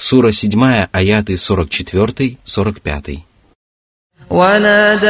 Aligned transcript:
Сура 0.00 0.32
7, 0.32 0.88
аяты 0.92 1.34
44-45. 1.34 3.22
ونادى 4.30 5.06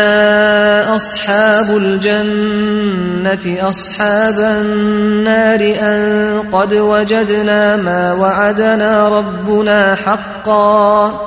أصحاب 0.97 1.77
الجنة 1.77 3.69
أصحاب 3.69 4.39
النار 4.39 5.61
أن 5.81 6.43
قد 6.53 6.75
وجدنا 6.75 7.77
ما 7.77 8.13
وعدنا 8.13 9.09
ربنا 9.09 9.95
حقا 9.95 11.21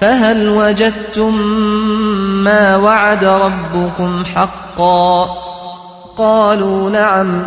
فهل 0.00 0.48
وجدتم 0.48 1.36
ما 2.44 2.76
وعد 2.76 3.24
ربكم 3.24 4.24
حقا 4.24 5.24
قالوا 6.16 6.90
نعم 6.90 7.46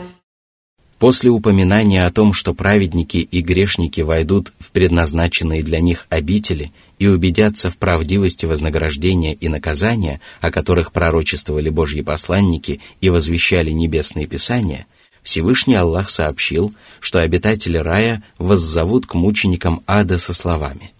После 1.01 1.31
упоминания 1.31 2.05
о 2.05 2.11
том, 2.11 2.31
что 2.31 2.53
праведники 2.53 3.17
и 3.17 3.41
грешники 3.41 4.01
войдут 4.01 4.53
в 4.59 4.69
предназначенные 4.69 5.63
для 5.63 5.79
них 5.79 6.05
обители 6.11 6.71
и 6.99 7.07
убедятся 7.07 7.71
в 7.71 7.77
правдивости 7.77 8.45
вознаграждения 8.45 9.33
и 9.33 9.49
наказания, 9.49 10.21
о 10.41 10.51
которых 10.51 10.91
пророчествовали 10.91 11.69
Божьи 11.69 12.01
посланники 12.01 12.81
и 13.01 13.09
возвещали 13.09 13.71
небесные 13.71 14.27
писания, 14.27 14.85
Всевышний 15.23 15.73
Аллах 15.73 16.11
сообщил, 16.11 16.71
что 16.99 17.17
обитатели 17.17 17.77
рая 17.77 18.23
воззовут 18.37 19.07
к 19.07 19.15
мученикам 19.15 19.81
ада 19.87 20.19
со 20.19 20.35
словами. 20.35 20.93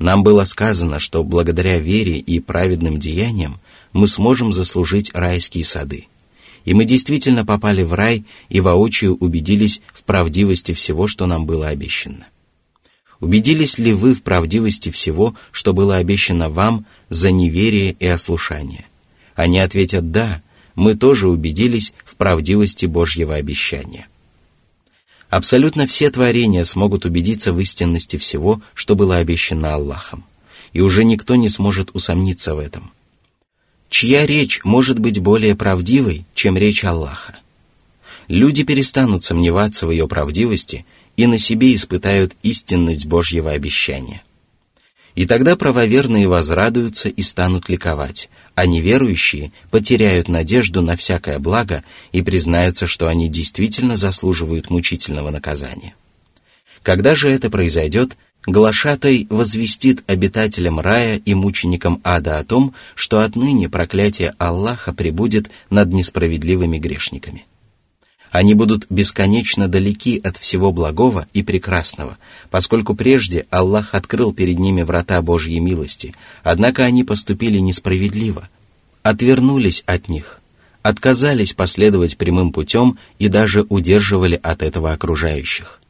«Нам 0.00 0.24
было 0.24 0.42
сказано, 0.42 0.98
что 0.98 1.22
благодаря 1.22 1.78
вере 1.78 2.18
и 2.18 2.40
праведным 2.40 2.98
деяниям 2.98 3.60
мы 3.92 4.08
сможем 4.08 4.52
заслужить 4.52 5.14
райские 5.14 5.62
сады» 5.62 6.09
и 6.64 6.74
мы 6.74 6.84
действительно 6.84 7.44
попали 7.44 7.82
в 7.82 7.92
рай 7.94 8.24
и 8.48 8.60
воочию 8.60 9.16
убедились 9.16 9.80
в 9.92 10.04
правдивости 10.04 10.72
всего, 10.72 11.06
что 11.06 11.26
нам 11.26 11.46
было 11.46 11.68
обещано. 11.68 12.26
Убедились 13.20 13.78
ли 13.78 13.92
вы 13.92 14.14
в 14.14 14.22
правдивости 14.22 14.90
всего, 14.90 15.34
что 15.52 15.72
было 15.72 15.96
обещано 15.96 16.48
вам 16.48 16.86
за 17.08 17.30
неверие 17.30 17.96
и 17.98 18.06
ослушание? 18.06 18.86
Они 19.34 19.58
ответят 19.58 20.10
«да», 20.10 20.42
мы 20.74 20.94
тоже 20.94 21.28
убедились 21.28 21.92
в 22.04 22.16
правдивости 22.16 22.86
Божьего 22.86 23.34
обещания. 23.34 24.06
Абсолютно 25.28 25.86
все 25.86 26.10
творения 26.10 26.64
смогут 26.64 27.04
убедиться 27.04 27.52
в 27.52 27.60
истинности 27.60 28.16
всего, 28.16 28.62
что 28.74 28.94
было 28.94 29.16
обещано 29.16 29.74
Аллахом, 29.74 30.24
и 30.72 30.80
уже 30.80 31.04
никто 31.04 31.36
не 31.36 31.48
сможет 31.48 31.90
усомниться 31.94 32.54
в 32.54 32.58
этом– 32.58 32.92
чья 33.90 34.24
речь 34.24 34.60
может 34.64 34.98
быть 34.98 35.18
более 35.18 35.54
правдивой, 35.54 36.24
чем 36.34 36.56
речь 36.56 36.84
Аллаха. 36.84 37.38
Люди 38.28 38.62
перестанут 38.62 39.24
сомневаться 39.24 39.86
в 39.86 39.90
ее 39.90 40.08
правдивости 40.08 40.86
и 41.16 41.26
на 41.26 41.36
себе 41.36 41.74
испытают 41.74 42.34
истинность 42.42 43.06
Божьего 43.06 43.50
обещания. 43.50 44.22
И 45.16 45.26
тогда 45.26 45.56
правоверные 45.56 46.28
возрадуются 46.28 47.08
и 47.08 47.20
станут 47.22 47.68
ликовать, 47.68 48.30
а 48.54 48.64
неверующие 48.64 49.50
потеряют 49.72 50.28
надежду 50.28 50.82
на 50.82 50.96
всякое 50.96 51.40
благо 51.40 51.82
и 52.12 52.22
признаются, 52.22 52.86
что 52.86 53.08
они 53.08 53.28
действительно 53.28 53.96
заслуживают 53.96 54.70
мучительного 54.70 55.30
наказания. 55.30 55.94
Когда 56.84 57.14
же 57.14 57.28
это 57.28 57.50
произойдет– 57.50 58.16
Глашатай 58.46 59.26
возвестит 59.28 60.02
обитателям 60.06 60.80
рая 60.80 61.16
и 61.18 61.34
мученикам 61.34 62.00
ада 62.02 62.38
о 62.38 62.44
том, 62.44 62.74
что 62.94 63.20
отныне 63.20 63.68
проклятие 63.68 64.34
Аллаха 64.38 64.94
прибудет 64.94 65.50
над 65.68 65.92
несправедливыми 65.92 66.78
грешниками. 66.78 67.44
Они 68.30 68.54
будут 68.54 68.86
бесконечно 68.88 69.68
далеки 69.68 70.20
от 70.22 70.38
всего 70.38 70.72
благого 70.72 71.26
и 71.34 71.42
прекрасного, 71.42 72.16
поскольку 72.50 72.94
прежде 72.94 73.46
Аллах 73.50 73.92
открыл 73.92 74.32
перед 74.32 74.58
ними 74.58 74.82
врата 74.82 75.20
Божьей 75.20 75.60
милости, 75.60 76.14
однако 76.42 76.84
они 76.84 77.04
поступили 77.04 77.58
несправедливо, 77.58 78.48
отвернулись 79.02 79.82
от 79.84 80.08
них, 80.08 80.40
отказались 80.82 81.52
последовать 81.52 82.16
прямым 82.16 82.52
путем 82.52 82.98
и 83.18 83.28
даже 83.28 83.66
удерживали 83.68 84.40
от 84.42 84.62
этого 84.62 84.92
окружающих 84.92 85.80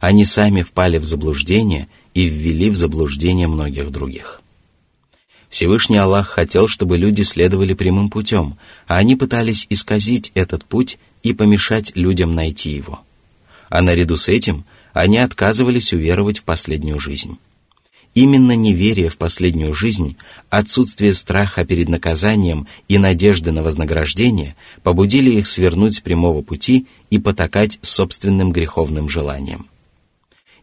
они 0.00 0.24
сами 0.24 0.62
впали 0.62 0.98
в 0.98 1.04
заблуждение 1.04 1.88
и 2.14 2.26
ввели 2.26 2.70
в 2.70 2.76
заблуждение 2.76 3.48
многих 3.48 3.90
других. 3.90 4.42
Всевышний 5.48 5.96
Аллах 5.96 6.28
хотел, 6.28 6.68
чтобы 6.68 6.98
люди 6.98 7.22
следовали 7.22 7.74
прямым 7.74 8.10
путем, 8.10 8.58
а 8.86 8.96
они 8.96 9.16
пытались 9.16 9.66
исказить 9.70 10.32
этот 10.34 10.64
путь 10.64 10.98
и 11.22 11.32
помешать 11.32 11.92
людям 11.94 12.34
найти 12.34 12.70
его. 12.70 13.00
А 13.68 13.80
наряду 13.80 14.16
с 14.16 14.28
этим 14.28 14.64
они 14.92 15.18
отказывались 15.18 15.92
уверовать 15.92 16.38
в 16.38 16.44
последнюю 16.44 16.98
жизнь. 16.98 17.38
Именно 18.14 18.56
неверие 18.56 19.10
в 19.10 19.18
последнюю 19.18 19.74
жизнь, 19.74 20.16
отсутствие 20.48 21.12
страха 21.12 21.66
перед 21.66 21.90
наказанием 21.90 22.66
и 22.88 22.96
надежды 22.96 23.52
на 23.52 23.62
вознаграждение 23.62 24.56
побудили 24.82 25.30
их 25.30 25.46
свернуть 25.46 25.96
с 25.96 26.00
прямого 26.00 26.40
пути 26.40 26.86
и 27.10 27.18
потакать 27.18 27.78
собственным 27.82 28.52
греховным 28.52 29.10
желаниям. 29.10 29.68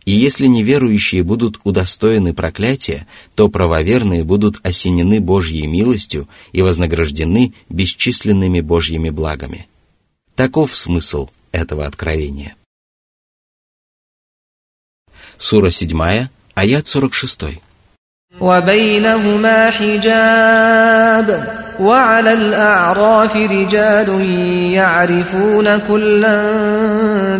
И 0.08 0.12
если 0.12 0.46
неверующие 0.46 1.22
будут 1.22 1.60
удостоены 1.64 2.32
проклятия, 2.32 3.06
то 3.34 3.48
правоверные 3.48 4.24
будут 4.24 4.56
осенены 4.62 5.20
Божьей 5.20 5.66
милостью 5.66 6.26
и 6.52 6.62
вознаграждены 6.62 7.52
бесчисленными 7.68 8.62
Божьими 8.62 9.10
благами. 9.10 9.68
Таков 10.34 10.74
смысл 10.74 11.28
этого 11.52 11.84
откровения. 11.84 12.56
Сура 15.36 15.68
7, 15.68 16.30
аят 16.54 16.86
46. 16.86 17.60
وبينهما 18.40 19.70
حجاب 19.70 21.28
وعلى 21.80 22.32
الأعراف 22.32 23.36
رجال 23.36 24.08
يعرفون 24.72 25.78
كلا 25.78 26.38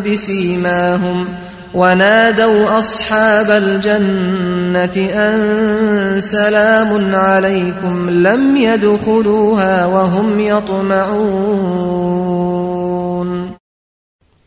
بسيماهم ۖ 0.04 1.41
ونادوا 1.74 2.78
أصحاب 2.78 3.50
الجنة 3.50 4.96
أن 5.12 6.20
سلام 6.20 7.14
عليكم 7.14 8.10
لم 8.10 8.56
يدخلوها 8.56 9.86
وهم 9.86 10.40
يطمعون 10.40 11.88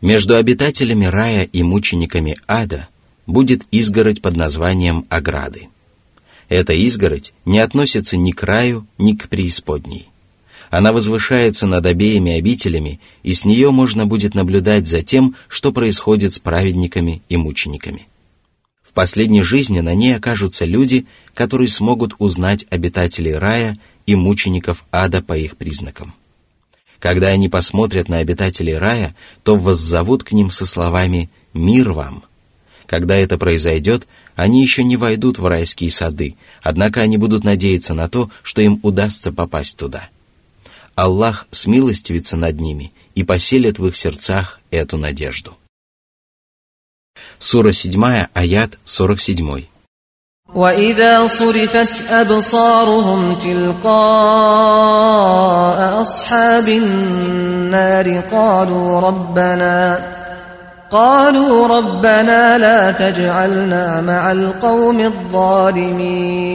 Между 0.02 0.36
обитателями 0.36 1.06
рая 1.06 1.44
и 1.44 1.62
мучениками 1.62 2.36
ада 2.48 2.88
будет 3.28 3.62
изгородь 3.72 4.20
под 4.22 4.36
названием 4.36 5.06
ограды. 5.10 5.70
Эта 6.50 6.74
изгородь 6.74 7.34
не 7.46 7.60
относится 7.60 8.18
ни 8.18 8.32
к 8.32 8.42
раю, 8.44 8.88
ни 8.98 9.14
к 9.14 9.30
преисподней. 9.30 10.10
Она 10.71 10.93
возвышается 10.93 11.67
над 11.67 11.87
обеими 11.87 12.33
обителями, 12.33 13.01
и 13.23 13.33
с 13.33 13.45
нее 13.45 13.71
можно 13.71 14.07
будет 14.07 14.35
наблюдать 14.35 14.87
за 14.87 15.03
тем, 15.03 15.37
что 15.49 15.73
происходит 15.73 16.33
с 16.33 16.39
праведниками 16.39 17.23
и 17.29 17.37
мучениками. 17.37 18.09
В 18.83 18.93
последней 18.93 19.43
жизни 19.43 19.81
на 19.81 19.95
ней 19.95 20.17
окажутся 20.17 20.65
люди, 20.65 21.07
которые 21.35 21.69
смогут 21.69 22.15
узнать 22.19 22.67
обитателей 22.71 23.37
рая 23.37 23.79
и 24.07 24.15
мучеников 24.15 24.85
ада 24.91 25.23
по 25.23 25.37
их 25.37 25.57
признакам. 25.57 26.15
Когда 26.99 27.29
они 27.29 27.49
посмотрят 27.49 28.09
на 28.09 28.19
обитателей 28.19 28.79
рая, 28.79 29.15
то 29.43 29.57
воззовут 29.57 30.25
к 30.25 30.33
ним 30.33 30.51
со 30.51 30.67
словами 30.67 31.31
«Мир 31.53 31.93
вам!». 31.93 32.25
Когда 32.87 33.17
это 33.17 33.37
произойдет, 33.37 34.07
они 34.35 34.63
еще 34.63 34.83
не 34.83 34.97
войдут 34.97 35.39
в 35.39 35.47
райские 35.47 35.91
сады, 35.91 36.37
однако 36.63 37.01
они 37.01 37.19
будут 37.19 37.45
надеяться 37.45 37.95
на 37.95 38.09
то, 38.09 38.31
что 38.43 38.63
им 38.63 38.81
удастся 38.83 39.33
попасть 39.33 39.77
туда– 39.77 40.09
Аллах 40.96 41.48
смилостивится 41.52 42.38
над 42.38 42.60
ними 42.60 42.94
и 43.16 43.24
поселит 43.24 43.80
в 43.80 43.88
их 43.88 43.96
сердцах 43.96 44.60
эту 44.72 44.98
надежду. 44.98 45.58
Сура 47.40 47.72
7, 47.72 48.28
аят 48.34 48.78
47. 48.86 49.66
وإذا 50.54 51.28
صرفت 51.28 52.12
أبصارهم 52.12 53.36
تلقاء 53.36 53.92
أصحاب 56.02 56.68
النار 56.68 58.20
قالوا 58.20 59.00
ربنا 59.00 60.12
قالوا 60.92 61.68
ربنا 61.68 62.58
لا 62.58 62.92
تجعلنا 62.92 64.02
مع 64.02 64.32
القوم 64.32 65.00
الظالمين 65.00 66.52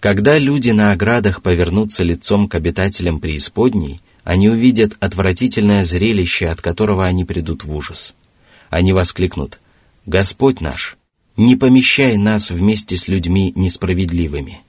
когда 0.00 0.38
люди 0.38 0.70
на 0.70 0.92
оградах 0.92 1.42
повернутся 1.42 2.04
лицом 2.04 2.48
к 2.48 2.54
обитателям 2.54 3.18
преисподней, 3.18 4.00
они 4.22 4.48
увидят 4.48 4.96
отвратительное 5.00 5.84
зрелище, 5.84 6.46
от 6.46 6.60
которого 6.60 7.04
они 7.04 7.24
придут 7.24 7.64
в 7.64 7.74
ужас. 7.74 8.14
Они 8.70 8.92
воскликнут 8.92 9.58
«Господь 10.06 10.60
наш, 10.60 10.96
не 11.36 11.56
помещай 11.56 12.16
нас 12.16 12.50
вместе 12.50 12.96
с 12.96 13.08
людьми 13.08 13.52
несправедливыми». 13.56 14.60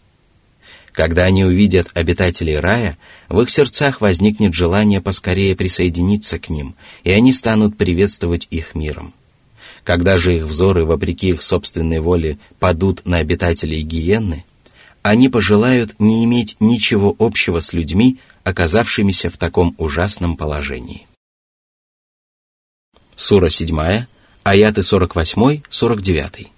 Когда 0.94 1.24
они 1.24 1.46
увидят 1.46 1.92
обитателей 1.94 2.60
рая, 2.60 2.98
в 3.30 3.40
их 3.42 3.50
сердцах 3.52 4.02
возникнет 4.02 4.56
желание 4.56 5.00
поскорее 5.00 5.56
присоединиться 5.56 6.40
к 6.40 6.50
ним, 6.50 6.76
и 7.04 7.12
они 7.12 7.32
станут 7.34 7.78
приветствовать 7.78 8.48
их 8.50 8.74
миром. 8.74 9.14
Когда 9.84 10.18
же 10.18 10.36
их 10.36 10.46
взоры, 10.46 10.86
вопреки 10.86 11.30
их 11.30 11.42
собственной 11.42 12.00
воле, 12.00 12.40
падут 12.60 13.06
на 13.06 13.18
обитателей 13.18 13.82
гиенны, 13.82 14.44
они 15.03 15.29
пожелают 15.29 15.95
не 15.99 16.25
иметь 16.25 16.57
ничего 16.61 17.15
общего 17.19 17.61
с 17.61 17.73
людьми, 17.73 18.19
оказавшимися 18.43 19.31
в 19.31 19.37
таком 19.37 19.75
ужасном 19.79 20.37
положении. 20.37 21.07
Сура 23.15 23.51
7, 23.51 24.07
аяты 24.45 24.81
48-49. 24.81 26.49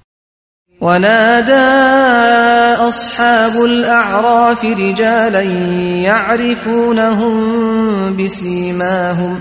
ونادى 0.81 1.53
أصحاب 2.89 3.65
الأعراف 3.65 4.65
رجالا 4.65 5.43
يعرفونهم 6.05 7.37
بسيماهم 8.17 9.41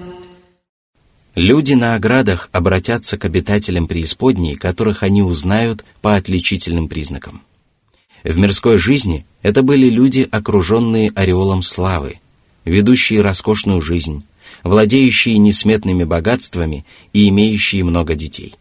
Люди 1.35 1.73
на 1.73 1.95
оградах 1.95 2.49
обратятся 2.51 3.17
к 3.17 3.23
обитателям 3.23 3.87
преисподней, 3.87 4.55
которых 4.55 5.01
они 5.01 5.21
узнают 5.21 5.85
по 6.01 6.15
отличительным 6.15 6.89
признакам. 6.89 7.41
В 8.23 8.37
мирской 8.37 8.77
жизни 8.77 9.25
это 9.41 9.63
были 9.63 9.89
люди, 9.89 10.27
окруженные 10.29 11.11
ореолом 11.15 11.61
славы, 11.61 12.19
ведущие 12.65 13.21
роскошную 13.21 13.81
жизнь, 13.81 14.23
владеющие 14.63 15.37
несметными 15.37 16.03
богатствами 16.03 16.85
и 17.13 17.29
имеющие 17.29 17.85
много 17.85 18.15
детей. 18.15 18.53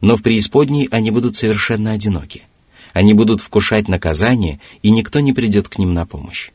Но 0.00 0.16
в 0.16 0.22
преисподней 0.22 0.88
они 0.90 1.10
будут 1.10 1.34
совершенно 1.34 1.92
одиноки. 1.92 2.42
Они 2.92 3.12
будут 3.12 3.40
вкушать 3.40 3.88
наказание, 3.88 4.60
и 4.82 4.90
никто 4.90 5.20
не 5.20 5.32
придет 5.32 5.68
к 5.68 5.78
ним 5.78 5.94
на 5.94 6.06
помощь. 6.06 6.50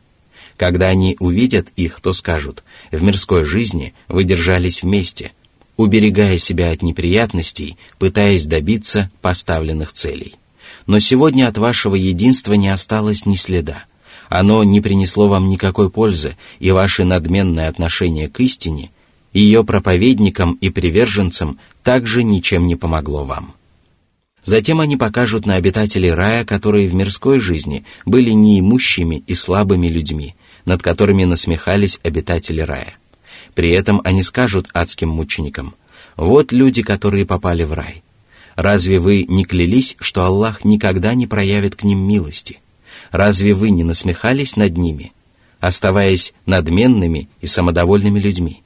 Когда 0.57 0.87
они 0.87 1.15
увидят 1.19 1.69
их, 1.75 2.01
то 2.01 2.13
скажут, 2.13 2.63
в 2.91 3.01
мирской 3.01 3.43
жизни 3.43 3.93
вы 4.07 4.23
держались 4.23 4.81
вместе, 4.81 5.31
уберегая 5.77 6.39
себя 6.39 6.71
от 6.71 6.81
неприятностей, 6.81 7.77
пытаясь 7.99 8.47
добиться 8.47 9.11
поставленных 9.21 9.93
целей. 9.93 10.33
Но 10.87 10.97
сегодня 10.97 11.47
от 11.47 11.57
вашего 11.57 11.93
единства 11.93 12.53
не 12.53 12.69
осталось 12.69 13.25
ни 13.27 13.35
следа. 13.35 13.85
Оно 14.29 14.63
не 14.63 14.81
принесло 14.81 15.27
вам 15.27 15.47
никакой 15.47 15.91
пользы, 15.91 16.35
и 16.59 16.71
ваше 16.71 17.03
надменное 17.03 17.69
отношение 17.69 18.27
к 18.27 18.39
истине, 18.39 18.91
ее 19.33 19.63
проповедникам 19.63 20.53
и 20.53 20.69
приверженцам 20.69 21.59
также 21.83 22.23
ничем 22.23 22.65
не 22.65 22.75
помогло 22.75 23.23
вам. 23.23 23.53
Затем 24.43 24.79
они 24.79 24.95
покажут 24.95 25.45
на 25.45 25.55
обитателей 25.55 26.13
рая, 26.13 26.45
которые 26.45 26.87
в 26.87 26.95
мирской 26.95 27.39
жизни 27.39 27.83
были 28.05 28.31
неимущими 28.31 29.21
и 29.27 29.33
слабыми 29.33 29.87
людьми, 29.87 30.35
над 30.67 30.83
которыми 30.83 31.23
насмехались 31.23 31.99
обитатели 32.03 32.61
рая. 32.61 32.93
При 33.55 33.71
этом 33.71 34.01
они 34.03 34.21
скажут 34.21 34.67
адским 34.73 35.09
мученикам, 35.09 35.73
«Вот 36.17 36.51
люди, 36.51 36.83
которые 36.83 37.25
попали 37.25 37.63
в 37.63 37.73
рай. 37.73 38.03
Разве 38.55 38.99
вы 38.99 39.23
не 39.23 39.45
клялись, 39.45 39.95
что 39.99 40.25
Аллах 40.25 40.65
никогда 40.65 41.13
не 41.13 41.25
проявит 41.25 41.75
к 41.75 41.83
ним 41.83 41.99
милости? 41.99 42.59
Разве 43.11 43.53
вы 43.53 43.69
не 43.69 43.83
насмехались 43.83 44.55
над 44.55 44.77
ними, 44.77 45.13
оставаясь 45.59 46.33
надменными 46.45 47.29
и 47.39 47.47
самодовольными 47.47 48.19
людьми? 48.19 48.61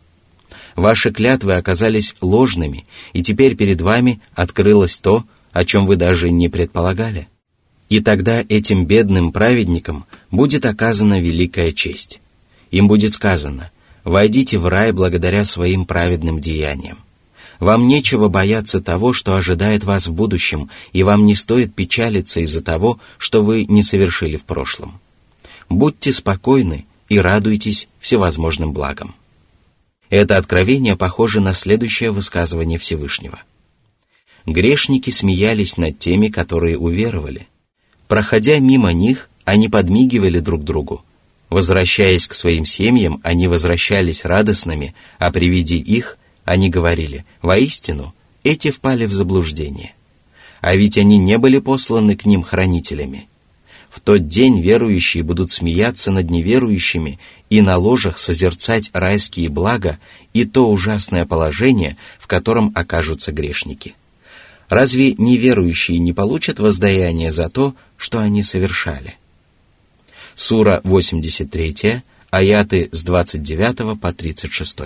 Ваши 0.76 1.12
клятвы 1.12 1.56
оказались 1.56 2.16
ложными, 2.22 2.86
и 3.14 3.22
теперь 3.22 3.56
перед 3.56 3.82
вами 3.82 4.22
открылось 4.34 5.00
то, 5.00 5.26
о 5.52 5.66
чем 5.66 5.86
вы 5.86 5.98
даже 5.98 6.32
не 6.32 6.50
предполагали. 6.50 7.28
И 7.92 8.00
тогда 8.00 8.46
этим 8.48 8.86
бедным 8.86 9.34
праведникам 9.34 10.06
будет 10.32 10.66
оказана 10.66 11.20
великая 11.20 11.74
честь. 11.74 12.22
Им 12.72 12.88
будет 12.88 13.14
сказано, 13.14 13.70
«Войдите 14.06 14.58
в 14.58 14.68
рай 14.68 14.94
благодаря 14.94 15.44
своим 15.44 15.84
праведным 15.86 16.40
деяниям». 16.40 17.00
Вам 17.60 17.90
нечего 17.90 18.30
бояться 18.30 18.80
того, 18.80 19.12
что 19.12 19.36
ожидает 19.36 19.84
вас 19.84 20.08
в 20.08 20.14
будущем, 20.14 20.70
и 20.94 21.04
вам 21.04 21.26
не 21.26 21.36
стоит 21.36 21.76
печалиться 21.76 22.40
из-за 22.40 22.64
того, 22.64 22.98
что 23.18 23.44
вы 23.44 23.66
не 23.66 23.84
совершили 23.84 24.38
в 24.38 24.46
прошлом. 24.46 25.02
Будьте 25.68 26.14
спокойны 26.14 26.86
и 27.10 27.20
радуйтесь 27.20 27.90
всевозможным 28.00 28.72
благам. 28.72 29.16
Это 30.10 30.38
откровение 30.38 30.96
похоже 30.96 31.42
на 31.42 31.54
следующее 31.54 32.12
высказывание 32.12 32.80
Всевышнего. 32.80 33.42
Грешники 34.46 35.10
смеялись 35.10 35.76
над 35.76 36.00
теми, 36.00 36.30
которые 36.30 36.78
уверовали, 36.78 37.50
Проходя 38.12 38.60
мимо 38.60 38.92
них, 38.92 39.30
они 39.46 39.70
подмигивали 39.70 40.40
друг 40.40 40.66
другу. 40.66 41.02
Возвращаясь 41.50 42.28
к 42.28 42.34
своим 42.34 42.66
семьям, 42.66 43.22
они 43.24 43.48
возвращались 43.48 44.26
радостными, 44.26 44.94
а 45.18 45.32
при 45.32 45.48
виде 45.48 45.78
их 45.78 46.18
они 46.44 46.70
говорили, 46.70 47.24
«Воистину, 47.42 48.14
эти 48.44 48.70
впали 48.70 49.06
в 49.06 49.14
заблуждение». 49.14 49.94
А 50.60 50.76
ведь 50.76 50.98
они 50.98 51.18
не 51.20 51.38
были 51.38 51.60
посланы 51.60 52.18
к 52.18 52.26
ним 52.26 52.44
хранителями. 52.44 53.30
В 53.90 54.02
тот 54.02 54.28
день 54.28 54.60
верующие 54.60 55.24
будут 55.24 55.50
смеяться 55.50 56.12
над 56.12 56.30
неверующими 56.30 57.18
и 57.50 57.62
на 57.62 57.78
ложах 57.78 58.18
созерцать 58.18 58.90
райские 58.92 59.48
блага 59.48 60.00
и 60.34 60.44
то 60.44 60.70
ужасное 60.70 61.26
положение, 61.26 61.96
в 62.20 62.28
котором 62.28 62.74
окажутся 62.76 63.32
грешники. 63.32 63.96
Разве 64.72 65.16
неверующие 65.18 66.00
не 66.00 66.14
получат 66.14 66.60
воздаяние 66.60 67.34
за 67.34 67.50
то, 67.50 67.76
что 67.98 68.20
они 68.20 68.42
совершали? 68.42 69.18
Сура 70.34 70.80
83, 70.86 72.04
аяты 72.30 72.88
с 72.94 73.04
29 73.04 74.00
по 74.00 74.14
36. 74.14 74.80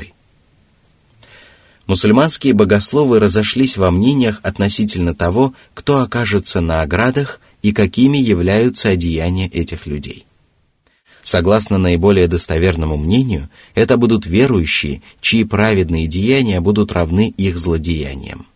Мусульманские 1.85 2.53
богословы 2.53 3.19
разошлись 3.19 3.77
во 3.77 3.91
мнениях 3.91 4.39
относительно 4.41 5.13
того, 5.13 5.53
кто 5.75 5.99
окажется 5.99 6.61
на 6.61 6.81
оградах 6.81 7.39
и 7.61 7.71
какими 7.71 8.17
являются 8.17 8.89
одеяния 8.89 9.47
этих 9.47 9.85
людей. 9.85 10.25
Согласно 11.21 11.77
наиболее 11.77 12.27
достоверному 12.27 12.97
мнению, 12.97 13.51
это 13.75 13.97
будут 13.97 14.25
верующие, 14.25 15.03
чьи 15.21 15.43
праведные 15.43 16.07
деяния 16.07 16.59
будут 16.59 16.91
равны 16.91 17.31
их 17.37 17.59
злодеяниям 17.59 18.47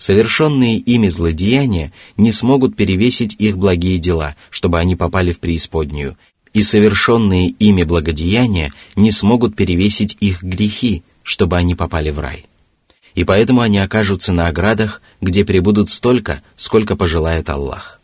совершенные 0.00 0.78
ими 0.78 1.08
злодеяния 1.08 1.92
не 2.16 2.32
смогут 2.32 2.74
перевесить 2.74 3.36
их 3.38 3.58
благие 3.58 3.98
дела, 3.98 4.34
чтобы 4.48 4.78
они 4.78 4.96
попали 4.96 5.30
в 5.30 5.40
преисподнюю, 5.40 6.16
и 6.54 6.62
совершенные 6.62 7.48
ими 7.48 7.82
благодеяния 7.82 8.72
не 8.96 9.10
смогут 9.10 9.54
перевесить 9.54 10.16
их 10.18 10.42
грехи, 10.42 11.02
чтобы 11.22 11.58
они 11.58 11.74
попали 11.74 12.08
в 12.08 12.18
рай. 12.18 12.46
И 13.14 13.24
поэтому 13.24 13.60
они 13.60 13.78
окажутся 13.78 14.32
на 14.32 14.46
оградах, 14.46 15.02
где 15.20 15.44
пребудут 15.44 15.90
столько, 15.90 16.42
сколько 16.56 16.96
пожелает 16.96 17.50
Аллах. 17.50 18.00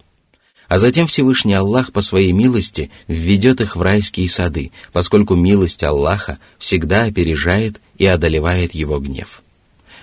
А 0.68 0.78
затем 0.78 1.06
Всевышний 1.06 1.54
Аллах 1.54 1.92
по 1.92 2.02
своей 2.02 2.32
милости 2.32 2.90
введет 3.08 3.62
их 3.62 3.74
в 3.74 3.80
райские 3.80 4.28
сады, 4.28 4.70
поскольку 4.92 5.34
милость 5.34 5.82
Аллаха 5.82 6.40
всегда 6.58 7.04
опережает 7.04 7.80
и 7.96 8.04
одолевает 8.04 8.74
его 8.74 8.98
гнев. 8.98 9.42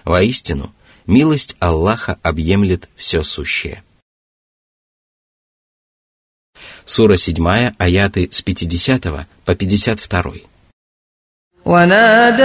Воистину, 0.05 0.73
милость 1.06 1.56
Аллаха 1.58 2.18
объемлет 2.22 2.88
все 2.96 3.22
сущее. 3.22 3.82
Сура 6.84 7.16
7, 7.16 7.74
аяты 7.78 8.28
с 8.30 8.42
50 8.42 9.26
по 9.44 9.54
52. 9.54 10.48
ونادى 11.68 12.44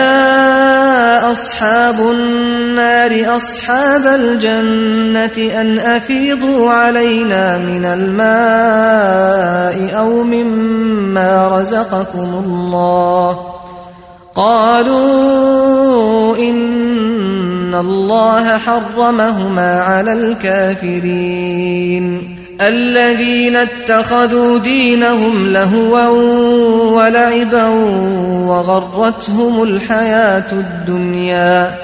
أصحاب 1.32 1.96
النار 2.12 3.36
أصحاب 3.36 4.20
الجنة 4.20 5.38
أن 5.62 5.80
أفيضوا 5.80 6.70
علينا 6.70 7.58
من 7.58 7.86
الماء 7.86 8.36
أو 10.00 10.24
مما 10.24 11.60
رزقكم 11.60 12.44
الله 12.46 13.40
قالوا 14.36 14.98
إن 16.38 17.47
الله 17.75 18.59
حرمهما 18.59 19.81
على 19.81 20.13
الكافرين 20.13 21.59
الذين 22.61 23.57
اتخذوا 23.57 24.59
دينهم 24.59 25.47
لهوا 25.47 26.09
ولعبا 26.97 27.69
وغرتهم 28.47 29.63
الحياة 29.63 30.53
الدنيا 30.53 31.75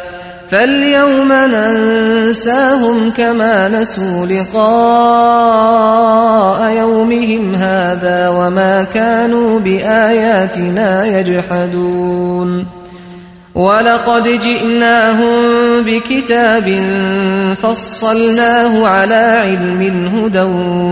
فاليوم 0.51 1.33
ننساهم 1.33 3.11
كما 3.11 3.69
نسوا 3.69 4.27
لقاء 4.27 4.65
يومهم 6.71 7.55
هذا 7.55 8.29
وما 8.29 8.83
كانوا 8.95 9.59
بآياتنا 9.61 11.07
يجحدون 11.19 12.67
ولقد 13.56 14.24
جئناهم 14.28 15.84
بكتاب 15.84 16.66
فصلناه 17.62 18.88
على 18.88 19.24
علم 19.46 19.82
هدى 20.06 20.42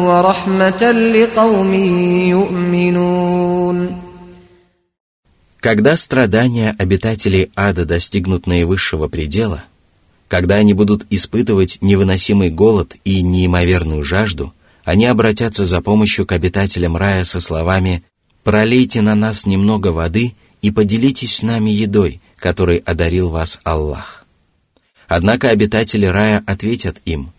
ورحمة 0.10 0.92
لقوم 0.92 1.74
يؤمنون 2.34 4.08
Когда 5.60 5.98
страдания 5.98 6.76
обитателей 6.78 7.52
ада 7.56 7.86
достигнут 7.86 8.48
наивысшего 8.48 9.08
предела, 9.08 9.64
когда 10.28 10.56
они 10.56 10.74
будут 10.74 11.06
испытывать 11.10 11.80
невыносимый 11.82 12.50
голод 12.50 12.96
и 13.04 13.22
неимоверную 13.22 14.04
жажду, 14.04 14.54
они 14.84 15.06
обратятся 15.06 15.66
за 15.66 15.82
помощью 15.82 16.26
к 16.26 16.32
обитателям 16.32 16.96
рая 16.96 17.24
со 17.24 17.40
словами 17.42 18.04
«Пролейте 18.44 19.02
на 19.02 19.16
нас 19.16 19.46
немного 19.46 19.88
воды 19.88 20.36
и 20.62 20.72
поделитесь 20.72 21.36
с 21.36 21.42
нами 21.44 21.70
едой, 21.70 22.22
которой 22.43 22.79
одарил 22.79 23.31
вас 23.31 23.61
Аллах». 23.63 24.27
Однако 25.07 25.51
обитатели 25.51 26.07
рая 26.07 26.43
ответят 26.45 27.01
им 27.05 27.33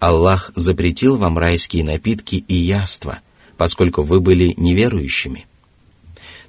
«Аллах 0.00 0.50
запретил 0.56 1.16
вам 1.16 1.38
райские 1.38 1.84
напитки 1.84 2.44
и 2.48 2.54
яства, 2.54 3.20
поскольку 3.56 4.02
вы 4.02 4.20
были 4.20 4.54
неверующими». 4.56 5.46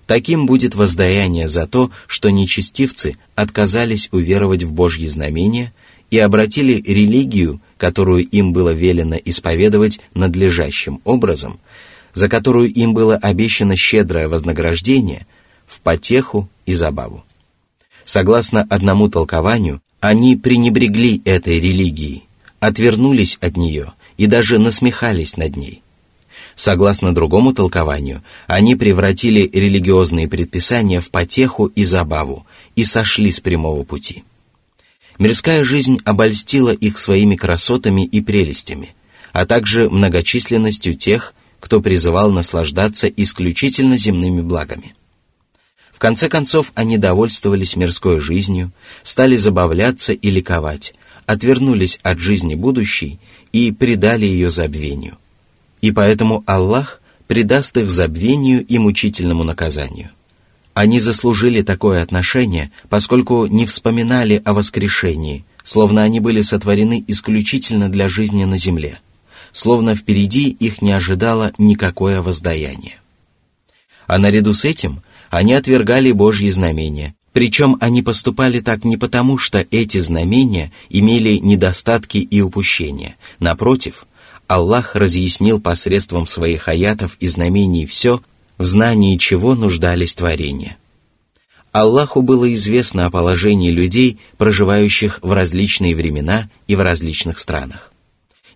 Таким 0.08 0.48
будет 0.48 0.74
воздаяние 0.74 1.48
за 1.48 1.68
то, 1.68 1.92
что 2.08 2.32
нечестивцы 2.32 3.18
отказались 3.36 4.10
уверовать 4.12 4.64
в 4.64 4.72
Божьи 4.72 5.06
знамения 5.06 5.72
и 6.10 6.18
обратили 6.18 6.82
религию, 6.82 7.62
которую 7.78 8.28
им 8.28 8.54
было 8.54 8.72
велено 8.74 9.18
исповедовать 9.24 10.00
надлежащим 10.16 11.00
образом, 11.04 11.60
за 12.16 12.28
которую 12.28 12.74
им 12.74 12.96
было 12.96 13.18
обещано 13.18 13.76
щедрое 13.76 14.28
вознаграждение, 14.28 15.28
в 15.68 15.80
потеху 15.82 16.50
и 16.66 16.74
забаву. 16.74 17.24
Согласно 18.10 18.66
одному 18.72 19.08
толкованию, 19.08 19.84
они 20.00 20.36
пренебрегли 20.36 21.22
этой 21.26 21.60
религией, 21.60 22.24
отвернулись 22.60 23.38
от 23.40 23.56
нее 23.56 23.94
и 24.18 24.26
даже 24.26 24.58
насмехались 24.58 25.38
над 25.38 25.56
ней– 25.56 25.84
Согласно 26.56 27.14
другому 27.14 27.54
толкованию, 27.54 28.24
они 28.48 28.76
превратили 28.76 29.50
религиозные 29.54 30.28
предписания 30.28 31.00
в 31.00 31.10
потеху 31.12 31.68
и 31.68 31.84
забаву 31.86 32.46
и 32.76 32.84
сошли 32.84 33.32
с 33.32 33.40
прямого 33.40 33.84
пути. 33.84 34.24
Мирская 35.20 35.64
жизнь 35.64 36.00
обольстила 36.04 36.74
их 36.74 36.98
своими 36.98 37.36
красотами 37.36 38.02
и 38.02 38.22
прелестями, 38.22 38.96
а 39.32 39.46
также 39.46 39.88
многочисленностью 39.90 40.96
тех, 40.96 41.34
кто 41.60 41.80
призывал 41.80 42.32
наслаждаться 42.32 43.08
исключительно 43.08 43.98
земными 43.98 44.42
благами. 44.42 44.96
В 46.00 46.02
конце 46.02 46.30
концов, 46.30 46.72
они 46.74 46.98
довольствовались 46.98 47.76
мирской 47.76 48.20
жизнью, 48.20 48.72
стали 49.04 49.36
забавляться 49.36 50.14
и 50.14 50.30
ликовать, 50.32 50.96
отвернулись 51.28 52.00
от 52.02 52.18
жизни 52.20 52.56
будущей 52.56 53.20
и 53.52 53.72
предали 53.72 54.26
ее 54.26 54.50
забвению– 54.50 55.18
и 55.82 55.92
поэтому 55.92 56.44
Аллах 56.46 57.02
предаст 57.28 57.78
их 57.78 57.90
забвению 57.90 58.66
и 58.66 58.78
мучительному 58.78 59.44
наказанию. 59.44 60.10
Они 60.74 61.00
заслужили 61.00 61.62
такое 61.62 62.02
отношение, 62.02 62.72
поскольку 62.90 63.46
не 63.46 63.66
вспоминали 63.66 64.42
о 64.46 64.54
воскрешении, 64.54 65.46
словно 65.64 66.04
они 66.04 66.20
были 66.20 66.42
сотворены 66.42 67.04
исключительно 67.08 67.90
для 67.90 68.08
жизни 68.08 68.46
на 68.46 68.58
земле, 68.58 69.00
словно 69.52 69.96
впереди 69.96 70.50
их 70.50 70.82
не 70.82 70.92
ожидало 70.92 71.52
никакое 71.58 72.22
воздаяние. 72.22 73.00
А 74.08 74.18
наряду 74.18 74.54
с 74.54 74.66
этим 74.66 75.02
они 75.30 75.54
отвергали 75.54 76.12
Божьи 76.12 76.50
знамения, 76.50 77.16
причем 77.34 77.78
они 77.80 78.02
поступали 78.02 78.60
так 78.60 78.84
не 78.84 78.98
потому, 78.98 79.38
что 79.38 79.66
эти 79.72 80.00
знамения 80.00 80.72
имели 80.90 81.38
недостатки 81.38 82.18
и 82.18 82.42
упущения. 82.42 83.16
Напротив, 83.40 84.08
Аллах 84.48 84.96
разъяснил 84.96 85.62
посредством 85.62 86.26
своих 86.26 86.68
аятов 86.68 87.18
и 87.20 87.28
знамений 87.28 87.86
все, 87.86 88.22
в 88.58 88.66
знании 88.66 89.18
чего 89.18 89.56
нуждались 89.56 90.16
творения. 90.16 90.78
Аллаху 91.72 92.24
было 92.24 92.52
известно 92.56 93.06
о 93.06 93.12
положении 93.12 93.70
людей, 93.70 94.18
проживающих 94.38 95.20
в 95.22 95.32
различные 95.32 95.96
времена 95.96 96.50
и 96.68 96.76
в 96.76 96.82
различных 96.82 97.38
странах. 97.38 97.94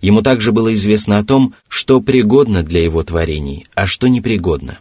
Ему 0.02 0.24
также 0.24 0.52
было 0.52 0.74
известно 0.74 1.20
о 1.20 1.24
том, 1.24 1.54
что 1.68 2.02
пригодно 2.02 2.64
для 2.64 2.84
его 2.84 3.04
творений, 3.04 3.68
а 3.76 3.86
что 3.86 4.08
непригодно. 4.08 4.80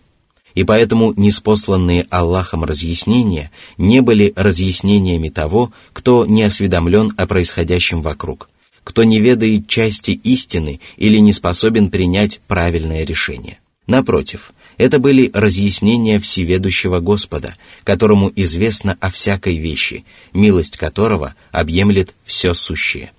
И 0.54 0.64
поэтому 0.64 1.12
неспосланные 1.16 2.06
Аллахом 2.11 2.64
разъяснения 2.64 3.50
не 3.78 4.00
были 4.00 4.32
разъяснениями 4.37 5.28
того, 5.28 5.73
кто 5.92 6.26
не 6.26 6.42
осведомлен 6.42 7.12
о 7.16 7.26
происходящем 7.26 8.02
вокруг, 8.02 8.50
кто 8.85 9.04
не 9.04 9.21
ведает 9.21 9.66
части 9.66 10.11
истины 10.11 10.80
или 10.97 11.18
не 11.18 11.32
способен 11.32 11.90
принять 11.90 12.40
правильное 12.47 13.04
решение. 13.04 13.59
Напротив, 13.87 14.52
это 14.76 14.99
были 14.99 15.30
разъяснения 15.32 16.18
всеведущего 16.18 17.00
Господа, 17.00 17.54
которому 17.85 18.30
известно 18.35 18.97
о 19.00 19.11
всякой 19.11 19.59
вещи, 19.59 20.04
милость 20.32 20.76
которого 20.76 21.35
объемлет 21.50 22.14
все 22.25 22.54
сущее. 22.54 23.12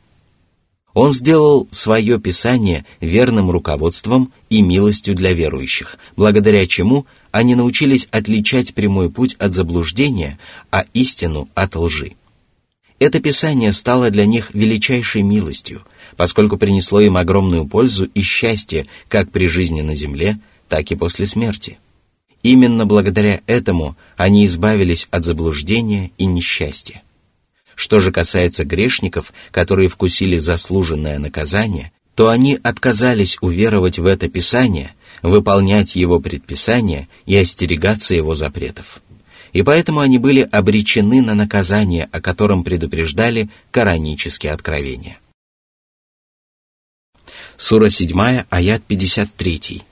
Он 0.94 1.10
сделал 1.10 1.68
свое 1.72 2.20
Писание 2.20 2.86
верным 3.02 3.50
руководством 3.50 4.32
и 4.50 4.62
милостью 4.62 5.16
для 5.16 5.34
верующих, 5.34 5.98
благодаря 6.16 6.66
чему 6.68 7.08
они 7.34 7.56
научились 7.56 8.08
отличать 8.12 8.76
прямой 8.76 9.10
путь 9.10 9.36
от 9.40 9.56
заблуждения, 9.56 10.38
а 10.70 10.86
истину 10.94 11.50
от 11.56 11.76
лжи. 11.76 12.14
Это 13.00 13.20
Писание 13.20 13.74
стало 13.74 14.12
для 14.12 14.28
них 14.28 14.52
величайшей 14.54 15.24
милостью, 15.24 15.82
поскольку 16.16 16.58
принесло 16.58 17.02
им 17.02 17.18
огромную 17.18 17.66
пользу 17.66 18.06
и 18.06 18.22
счастье 18.22 18.86
как 19.10 19.32
при 19.32 19.48
жизни 19.48 19.82
на 19.82 19.96
земле, 19.96 20.38
так 20.70 20.92
и 20.92 20.96
после 20.96 21.26
смерти. 21.26 21.80
Именно 22.44 22.86
благодаря 22.86 23.42
этому 23.48 23.98
они 24.16 24.46
избавились 24.46 25.08
от 25.10 25.26
заблуждения 25.26 26.12
и 26.20 26.28
несчастья. 26.28 27.02
Что 27.74 28.00
же 28.00 28.12
касается 28.12 28.64
грешников, 28.64 29.34
которые 29.50 29.90
вкусили 29.90 30.38
заслуженное 30.38 31.18
наказание, 31.18 31.92
то 32.14 32.30
они 32.30 32.60
отказались 32.62 33.40
уверовать 33.42 33.98
в 33.98 34.06
это 34.06 34.30
Писание, 34.30 34.94
выполнять 35.23 35.97
его 35.97 36.21
предписания 36.21 37.09
и 37.27 37.37
остерегаться 37.37 38.15
его 38.15 38.35
запретов 38.35 39.03
и 39.53 39.63
поэтому 39.63 40.01
они 40.01 40.19
были 40.19 40.43
обречены 40.43 41.23
на 41.23 41.35
наказание, 41.35 42.09
о 42.13 42.21
котором 42.21 42.65
предупреждали 42.65 43.49
коранические 43.71 44.53
откровения. 44.53 45.19
Сура 47.57 47.89
7, 47.89 48.45
аят 48.51 48.83
53. 48.87 49.83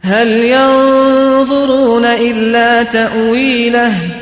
هل 0.00 0.28
ينظرون 0.28 2.04
إلا 2.04 2.82
تأويله 2.82 4.21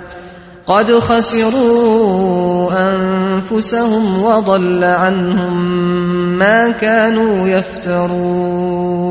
قد 0.66 0.98
خسروا 0.98 2.72
أنفسهم 2.74 4.24
وضل 4.24 4.84
عنهم 4.84 5.56
ما 6.38 6.70
كانوا 6.70 7.48
يفترون 7.48 9.06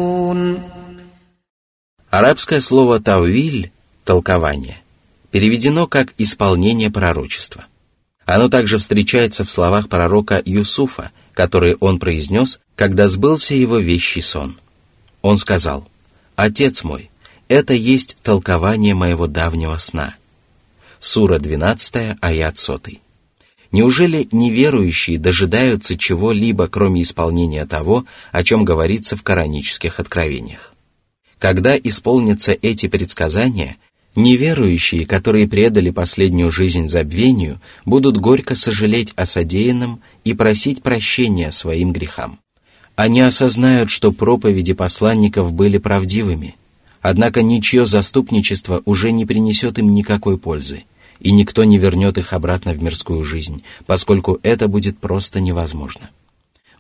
Арабское 2.12 2.62
слово 2.62 3.00
«тавиль» – 3.02 4.04
толкование – 4.06 5.32
переведено 5.32 5.88
как 5.88 6.14
«исполнение 6.18 6.90
пророчества». 6.90 7.66
Оно 8.26 8.48
также 8.48 8.78
встречается 8.78 9.44
в 9.44 9.50
словах 9.50 9.90
пророка 9.90 10.42
Юсуфа, 10.46 11.12
которые 11.34 11.76
он 11.80 12.00
произнес, 12.00 12.60
когда 12.76 13.10
сбылся 13.10 13.54
его 13.54 13.80
вещий 13.80 14.22
сон. 14.22 14.58
Он 15.22 15.38
сказал, 15.38 15.88
«Отец 16.36 16.84
мой, 16.84 17.10
это 17.50 17.74
есть 17.74 18.18
толкование 18.24 18.94
моего 18.94 19.28
давнего 19.28 19.78
сна».— 19.78 20.16
Сура 21.03 21.39
12, 21.39 22.19
аят 22.21 22.59
100. 22.59 22.81
Неужели 23.73 24.29
неверующие 24.33 25.19
дожидаются 25.19 25.97
чего-либо, 25.97 26.69
кроме 26.69 27.01
исполнения 27.01 27.65
того, 27.65 28.05
о 28.33 28.45
чем 28.45 28.67
говорится 28.67 29.17
в 29.17 29.23
коранических 29.23 29.99
откровениях? 29.99 30.75
Когда 31.39 31.75
исполнятся 31.79 32.53
эти 32.53 32.87
предсказания, 32.87 33.79
неверующие, 34.15 35.07
которые 35.07 35.49
предали 35.49 35.89
последнюю 35.89 36.51
жизнь 36.51 36.87
забвению, 36.87 37.63
будут 37.87 38.19
горько 38.19 38.55
сожалеть 38.55 39.15
о 39.17 39.25
содеянном 39.25 40.03
и 40.25 40.35
просить 40.35 40.83
прощения 40.83 41.51
своим 41.51 41.95
грехам. 41.95 42.39
Они 42.95 43.23
осознают, 43.23 43.89
что 43.89 44.13
проповеди 44.13 44.75
посланников 44.75 45.55
были 45.55 45.79
правдивыми, 45.79 46.57
однако 47.01 47.41
ничье 47.41 47.87
заступничество 47.87 48.83
уже 48.85 49.13
не 49.13 49.25
принесет 49.25 49.79
им 49.79 49.95
никакой 49.95 50.37
пользы, 50.37 50.85
и 51.21 51.33
никто 51.33 51.65
не 51.65 51.79
вернет 51.79 52.19
их 52.19 52.33
обратно 52.33 52.73
в 52.73 52.83
мирскую 52.83 53.23
жизнь, 53.25 53.63
поскольку 53.87 54.41
это 54.43 54.69
будет 54.69 54.99
просто 54.99 55.41
невозможно. 55.41 56.11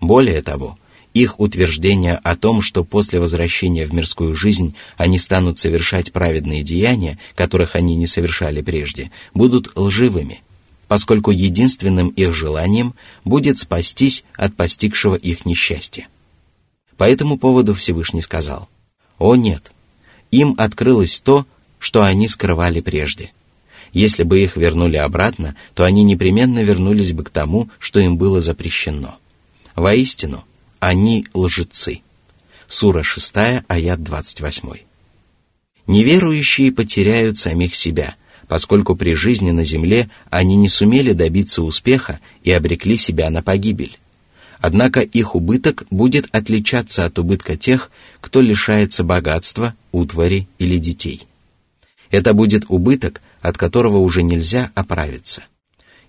Более 0.00 0.42
того, 0.42 0.78
их 1.12 1.40
утверждение 1.40 2.14
о 2.23 2.37
том, 2.37 2.62
что 2.62 2.85
после 2.85 3.20
возвращения 3.20 3.87
в 3.87 3.92
мирскую 3.92 4.35
жизнь 4.35 4.75
они 4.97 5.18
станут 5.18 5.59
совершать 5.59 6.12
праведные 6.12 6.62
деяния, 6.62 7.18
которых 7.35 7.75
они 7.75 7.97
не 7.97 8.06
совершали 8.06 8.62
прежде, 8.62 9.11
будут 9.35 9.73
лживыми, 9.76 10.40
поскольку 10.88 11.30
единственным 11.30 12.09
их 12.09 12.32
желанием 12.32 12.94
будет 13.25 13.59
спастись 13.59 14.25
от 14.35 14.54
постигшего 14.56 15.16
их 15.16 15.44
несчастья. 15.44 16.06
По 16.97 17.04
этому 17.04 17.38
поводу 17.38 17.75
Всевышний 17.75 18.23
сказал, 18.23 18.68
«О 19.18 19.35
нет, 19.35 19.73
им 20.30 20.54
открылось 20.59 21.20
то, 21.20 21.44
что 21.78 22.02
они 22.02 22.28
скрывали 22.28 22.80
прежде. 22.80 23.32
Если 23.93 24.23
бы 24.23 24.41
их 24.43 24.57
вернули 24.57 24.97
обратно, 24.97 25.57
то 25.75 25.85
они 25.85 26.05
непременно 26.05 26.61
вернулись 26.61 27.13
бы 27.13 27.25
к 27.25 27.31
тому, 27.31 27.71
что 27.79 28.01
им 28.01 28.17
было 28.17 28.41
запрещено. 28.41 29.19
Воистину, 29.75 30.45
они 30.79 31.27
лжецы. 31.35 32.03
Сура 32.69 33.03
6, 33.03 33.35
аят 33.67 34.03
28. 34.03 34.71
Неверующие 35.87 36.71
потеряют 36.71 37.37
самих 37.37 37.75
себя, 37.75 38.15
поскольку 38.47 38.95
при 38.95 39.15
жизни 39.15 39.51
на 39.51 39.65
земле 39.65 40.09
они 40.31 40.57
не 40.57 40.69
сумели 40.69 41.13
добиться 41.13 41.63
успеха 41.63 42.21
и 42.45 42.53
обрекли 42.53 42.97
себя 42.97 43.29
на 43.31 43.43
погибель. 43.43 43.99
Однако 44.61 45.01
их 45.01 45.35
убыток 45.35 45.85
будет 45.91 46.29
отличаться 46.33 47.07
от 47.07 47.19
убытка 47.19 47.57
тех, 47.57 47.91
кто 48.21 48.41
лишается 48.41 49.03
богатства, 49.03 49.75
утвари 49.91 50.49
или 50.59 50.77
детей. 50.77 51.27
Это 52.11 52.35
будет 52.35 52.65
убыток, 52.69 53.23
от 53.40 53.59
которого 53.59 53.99
уже 53.99 54.23
нельзя 54.23 54.70
оправиться. 54.75 55.44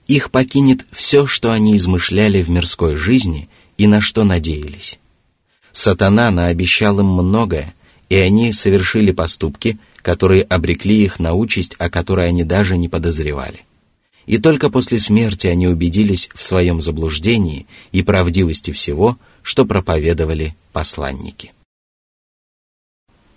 Их 0.07 0.31
покинет 0.31 0.85
все, 0.91 1.25
что 1.25 1.51
они 1.51 1.77
измышляли 1.77 2.41
в 2.41 2.49
мирской 2.49 2.95
жизни– 2.95 3.49
и 3.81 3.87
на 3.87 3.99
что 3.99 4.23
надеялись. 4.23 4.99
Сатана 5.71 6.29
наобещал 6.29 6.99
им 6.99 7.07
многое, 7.07 7.73
и 8.09 8.15
они 8.15 8.53
совершили 8.53 9.11
поступки, 9.11 9.79
которые 10.03 10.43
обрекли 10.43 11.03
их 11.03 11.17
на 11.17 11.33
участь, 11.33 11.75
о 11.79 11.89
которой 11.89 12.27
они 12.27 12.43
даже 12.43 12.77
не 12.77 12.89
подозревали. 12.89 13.65
И 14.27 14.37
только 14.37 14.69
после 14.69 14.99
смерти 14.99 15.47
они 15.47 15.67
убедились 15.67 16.29
в 16.35 16.43
своем 16.43 16.79
заблуждении 16.79 17.65
и 17.91 18.03
правдивости 18.03 18.69
всего, 18.69 19.17
что 19.41 19.65
проповедовали 19.65 20.55
посланники. 20.73 21.51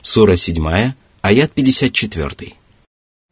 Сура 0.03 0.37
7, 0.37 0.93
аят 1.23 1.53
54. 1.53 2.53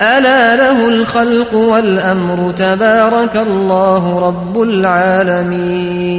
ألا 0.00 0.56
له 0.56 0.88
الخلق 0.88 1.54
والأمر 1.54 2.52
تبارك 2.52 3.36
الله 3.36 4.18
رب 4.18 4.60
العالمين 4.62 6.14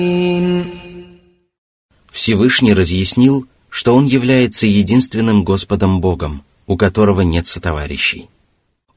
Всевышний 2.11 2.73
разъяснил, 2.73 3.45
что 3.69 3.93
Он 3.93 4.05
является 4.05 4.65
единственным 4.67 5.43
Господом 5.43 5.99
Богом, 5.99 6.43
у 6.65 6.77
которого 6.77 7.21
нет 7.21 7.45
сотоварищей. 7.45 8.29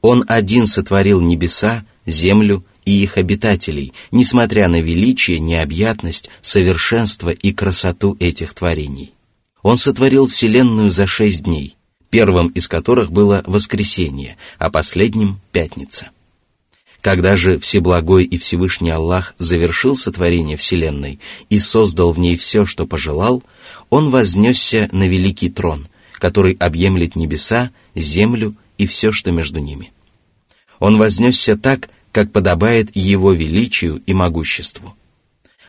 Он 0.01 0.23
один 0.27 0.65
сотворил 0.65 1.19
небеса, 1.19 1.83
землю 2.05 2.63
и 2.85 3.03
их 3.03 3.17
обитателей, 3.17 3.91
несмотря 4.11 4.69
на 4.69 4.79
величие, 4.79 5.39
необъятность, 5.39 6.29
совершенство 6.41 7.29
и 7.29 7.51
красоту 7.51 8.15
этих 8.21 8.53
творений. 8.53 9.13
Он 9.61 9.75
сотворил 9.75 10.27
Вселенную 10.27 10.89
за 10.89 11.05
шесть 11.05 11.43
дней – 11.43 11.79
первым 12.14 12.46
из 12.50 12.68
которых 12.68 13.10
было 13.10 13.42
воскресенье, 13.44 14.36
а 14.60 14.70
последним— 14.70 15.40
пятница. 15.50 16.10
Когда 17.00 17.34
же 17.34 17.58
Всеблагой 17.58 18.22
и 18.22 18.38
Всевышний 18.38 18.90
Аллах 18.90 19.34
завершил 19.36 19.96
сотворение 19.96 20.56
Вселенной 20.56 21.18
и 21.50 21.58
создал 21.58 22.12
в 22.12 22.20
ней 22.20 22.36
все, 22.36 22.66
что 22.66 22.86
пожелал, 22.86 23.42
Он 23.90 24.10
вознесся 24.10 24.88
на 24.92 25.08
великий 25.08 25.50
трон, 25.50 25.88
который 26.12 26.52
объемлет 26.52 27.16
небеса, 27.16 27.72
землю 27.96 28.54
и 28.78 28.86
все, 28.86 29.10
что 29.10 29.32
между 29.32 29.58
ними. 29.58 29.90
Он 30.78 30.98
вознесся 30.98 31.56
так, 31.56 31.88
как 32.12 32.30
подобает 32.30 32.94
Его 32.94 33.32
величию 33.32 34.00
и 34.06 34.14
могуществу 34.14 34.94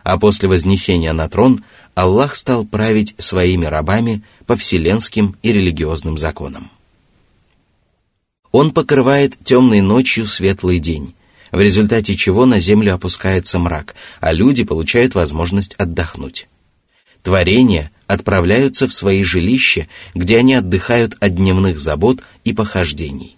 а 0.05 0.19
после 0.19 0.47
вознесения 0.47 1.13
на 1.13 1.27
трон 1.27 1.63
Аллах 1.95 2.35
стал 2.35 2.63
править 2.63 3.15
своими 3.17 3.65
рабами 3.65 4.21
по 4.45 4.55
вселенским 4.55 5.35
и 5.41 5.51
религиозным 5.51 6.19
законам. 6.19 6.69
Он 8.51 8.71
покрывает 8.71 9.33
темной 9.43 9.81
ночью 9.81 10.27
светлый 10.27 10.77
день, 10.77 11.15
в 11.51 11.59
результате 11.59 12.15
чего 12.15 12.45
на 12.45 12.59
землю 12.59 12.93
опускается 12.93 13.57
мрак, 13.57 13.95
а 14.21 14.31
люди 14.31 14.63
получают 14.63 15.15
возможность 15.15 15.73
отдохнуть. 15.73 16.47
Творения 17.23 17.91
отправляются 18.05 18.87
в 18.87 18.93
свои 18.93 19.23
жилища, 19.23 19.87
где 20.13 20.37
они 20.37 20.53
отдыхают 20.53 21.15
от 21.19 21.35
дневных 21.35 21.79
забот 21.79 22.21
и 22.43 22.53
похождений. 22.53 23.37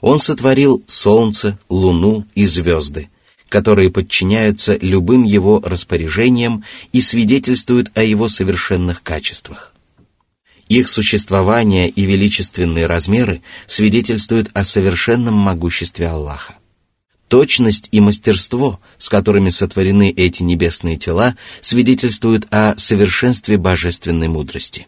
Он 0.00 0.18
сотворил 0.18 0.82
солнце, 0.86 1.58
луну 1.68 2.24
и 2.34 2.46
звезды, 2.46 3.10
которые 3.52 3.90
подчиняются 3.90 4.78
любым 4.80 5.24
его 5.24 5.60
распоряжениям 5.62 6.64
и 6.92 7.02
свидетельствуют 7.02 7.90
о 7.94 8.02
его 8.02 8.26
совершенных 8.28 9.02
качествах. 9.02 9.74
Их 10.70 10.88
существование 10.88 11.90
и 11.90 12.06
величественные 12.06 12.86
размеры 12.86 13.42
свидетельствуют 13.66 14.48
о 14.54 14.64
совершенном 14.64 15.34
могуществе 15.34 16.08
Аллаха. 16.08 16.54
Точность 17.28 17.90
и 17.92 18.00
мастерство, 18.00 18.80
с 18.96 19.10
которыми 19.10 19.50
сотворены 19.50 20.10
эти 20.10 20.42
небесные 20.42 20.96
тела, 20.96 21.36
свидетельствуют 21.60 22.46
о 22.50 22.74
совершенстве 22.78 23.58
божественной 23.58 24.28
мудрости. 24.28 24.86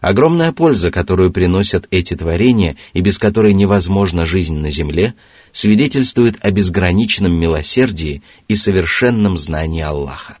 Огромная 0.00 0.52
польза, 0.52 0.90
которую 0.90 1.32
приносят 1.32 1.86
эти 1.90 2.14
творения 2.14 2.76
и 2.92 3.00
без 3.00 3.18
которой 3.18 3.54
невозможна 3.54 4.26
жизнь 4.26 4.56
на 4.56 4.70
земле, 4.70 5.14
свидетельствует 5.52 6.36
о 6.42 6.50
безграничном 6.50 7.32
милосердии 7.32 8.22
и 8.48 8.54
совершенном 8.54 9.38
знании 9.38 9.82
Аллаха. 9.82 10.38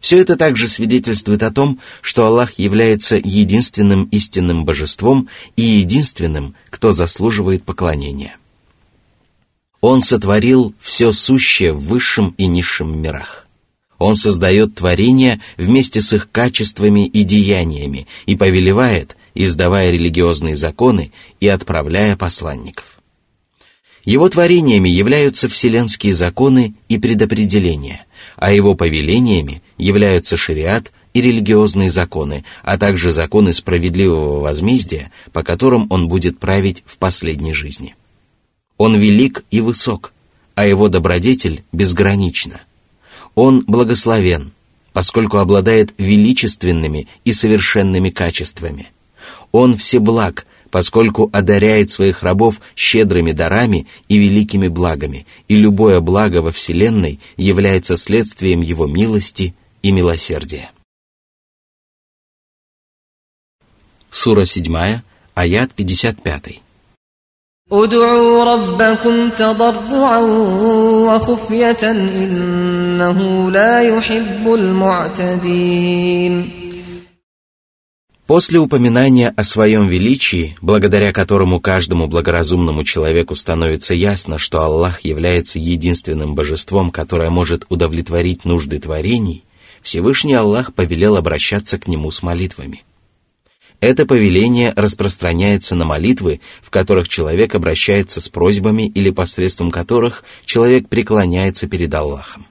Все 0.00 0.18
это 0.18 0.36
также 0.36 0.68
свидетельствует 0.68 1.44
о 1.44 1.52
том, 1.52 1.78
что 2.00 2.26
Аллах 2.26 2.58
является 2.58 3.16
единственным 3.16 4.04
истинным 4.06 4.64
божеством 4.64 5.28
и 5.54 5.62
единственным, 5.62 6.56
кто 6.70 6.90
заслуживает 6.90 7.62
поклонения. 7.62 8.36
Он 9.80 10.00
сотворил 10.00 10.74
все 10.80 11.12
сущее 11.12 11.72
в 11.72 11.84
высшем 11.84 12.34
и 12.36 12.46
низшем 12.46 13.00
мирах. 13.00 13.46
Он 14.02 14.16
создает 14.16 14.74
творения 14.74 15.40
вместе 15.56 16.00
с 16.00 16.12
их 16.12 16.28
качествами 16.32 17.06
и 17.06 17.22
деяниями 17.22 18.08
и 18.26 18.34
повелевает, 18.34 19.16
издавая 19.32 19.92
религиозные 19.92 20.56
законы 20.56 21.12
и 21.38 21.46
отправляя 21.46 22.16
посланников. 22.16 22.98
Его 24.04 24.28
творениями 24.28 24.88
являются 24.88 25.48
вселенские 25.48 26.14
законы 26.14 26.74
и 26.88 26.98
предопределения, 26.98 28.06
а 28.34 28.52
его 28.52 28.74
повелениями 28.74 29.62
являются 29.78 30.36
шариат 30.36 30.90
и 31.14 31.20
религиозные 31.20 31.88
законы, 31.88 32.44
а 32.64 32.78
также 32.78 33.12
законы 33.12 33.52
справедливого 33.52 34.40
возмездия, 34.40 35.12
по 35.32 35.44
которым 35.44 35.86
он 35.90 36.08
будет 36.08 36.40
править 36.40 36.82
в 36.86 36.98
последней 36.98 37.52
жизни. 37.52 37.94
Он 38.78 38.96
велик 38.96 39.44
и 39.52 39.60
высок, 39.60 40.12
а 40.56 40.66
его 40.66 40.88
добродетель 40.88 41.62
безгранична. 41.70 42.62
Он 43.34 43.64
благословен, 43.66 44.52
поскольку 44.92 45.38
обладает 45.38 45.94
величественными 45.98 47.08
и 47.24 47.32
совершенными 47.32 48.10
качествами. 48.10 48.88
Он 49.52 49.76
всеблаг, 49.76 50.46
поскольку 50.70 51.30
одаряет 51.32 51.90
своих 51.90 52.22
рабов 52.22 52.60
щедрыми 52.74 53.32
дарами 53.32 53.86
и 54.08 54.18
великими 54.18 54.68
благами, 54.68 55.26
и 55.48 55.56
любое 55.56 56.00
благо 56.00 56.42
во 56.42 56.52
Вселенной 56.52 57.20
является 57.36 57.96
следствием 57.96 58.60
Его 58.60 58.86
милости 58.86 59.54
и 59.82 59.92
милосердия. 59.92 60.70
Сура 64.10 64.44
7, 64.44 65.00
аят 65.34 65.72
55. 65.74 66.60
ادعوا 67.71 68.43
ربكم 68.53 69.29
تضرعا 69.29 70.19
وخفية 71.07 71.91
إنه 71.91 73.51
لا 73.51 73.81
يحب 73.81 74.53
المعتدين 74.53 76.51
После 78.25 78.59
упоминания 78.59 79.29
о 79.37 79.43
своем 79.45 79.87
величии, 79.87 80.57
благодаря 80.61 81.13
которому 81.13 81.61
каждому 81.61 82.07
благоразумному 82.07 82.83
человеку 82.83 83.35
становится 83.35 83.93
ясно, 83.93 84.37
что 84.37 84.61
Аллах 84.63 85.01
является 85.05 85.59
единственным 85.59 86.35
божеством, 86.35 86.91
которое 86.91 87.29
может 87.29 87.65
удовлетворить 87.69 88.43
нужды 88.43 88.79
творений, 88.79 89.45
Всевышний 89.81 90.33
Аллах 90.33 90.73
повелел 90.73 91.15
обращаться 91.15 91.79
к 91.79 91.87
Нему 91.87 92.11
с 92.11 92.21
молитвами. 92.21 92.83
это 93.82 94.06
повеление 94.06 94.72
распространяется 94.76 95.74
на 95.74 95.84
молитвы, 95.84 96.40
в 96.62 96.70
которых 96.70 97.08
человек 97.08 97.56
обращается 97.56 98.20
с 98.20 98.28
просьбами 98.28 98.84
или 98.84 99.10
посредством 99.10 99.72
которых 99.72 100.22
человек 100.44 100.88
преклоняется 100.88 101.66
перед 101.66 101.92
Аллахом. 101.92 102.46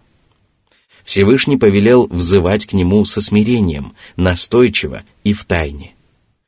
Всевышний 1.05 1.55
повелел 1.55 2.05
взывать 2.07 2.65
к 2.65 2.73
Нему 2.73 3.05
со 3.05 3.21
смирением, 3.21 3.93
настойчиво 4.17 5.03
и 5.23 5.31
в 5.31 5.45
тайне. 5.45 5.93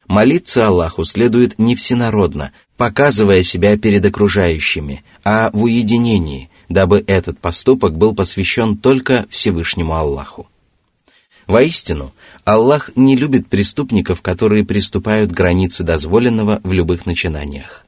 Молиться 0.05 0.67
Аллаху 0.67 1.05
следует 1.05 1.57
не 1.57 1.77
всенародно, 1.77 2.51
показывая 2.75 3.41
себя 3.41 3.77
перед 3.77 4.03
окружающими, 4.03 5.05
а 5.23 5.49
в 5.53 5.63
уединении, 5.63 6.49
дабы 6.67 7.01
этот 7.07 7.39
поступок 7.39 7.97
был 7.97 8.13
посвящен 8.13 8.75
только 8.75 9.27
Всевышнему 9.29 9.93
Аллаху. 9.93 10.49
Воистину, 11.47 12.13
Аллах 12.45 12.91
не 12.95 13.15
любит 13.15 13.47
преступников, 13.47 14.21
которые 14.21 14.65
приступают 14.65 15.31
границы 15.31 15.83
дозволенного 15.83 16.61
в 16.63 16.71
любых 16.71 17.05
начинаниях. 17.05 17.85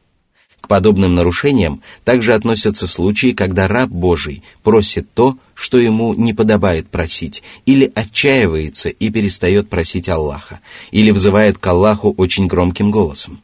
К 0.59 0.67
подобным 0.67 1.13
нарушениям 1.13 1.81
также 2.03 2.33
относятся 2.33 2.87
случаи, 2.87 3.33
когда 3.33 3.67
раб 3.67 3.89
Божий 3.89 4.41
просит 4.63 5.07
то, 5.13 5.37
что 5.53 5.77
ему 5.77 6.15
не 6.15 6.33
подобает 6.33 6.89
просить, 6.89 7.43
или 7.67 7.91
отчаивается 7.93 8.89
и 8.89 9.09
перестает 9.11 9.69
просить 9.69 10.09
Аллаха, 10.09 10.59
или 10.89 11.11
взывает 11.11 11.59
к 11.59 11.67
Аллаху 11.67 12.15
очень 12.17 12.47
громким 12.47 12.89
голосом. 12.89 13.41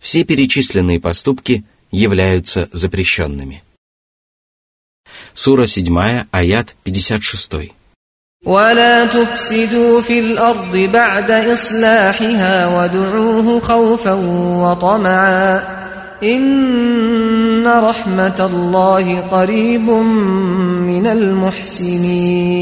Все 0.00 0.24
перечисленные 0.24 1.00
поступки 1.00 1.64
являются 1.92 2.68
запрещенными. 2.72 3.62
Сура 5.34 5.66
7, 5.66 6.26
аят 6.32 6.76
56. 6.82 7.77
ولا 8.45 9.05
تفسدوا 9.05 10.01
في 10.01 10.19
الأرض 10.19 10.77
بعد 10.77 11.31
إصلاحها 11.31 12.83
ودعوه 12.83 13.59
خوفا 13.59 14.13
وطمعا 14.63 15.63
إن 16.23 17.67
رحمة 17.67 18.39
الله 18.39 19.19
قريب 19.19 19.89
من 19.89 21.07
المحسنين 21.07 22.53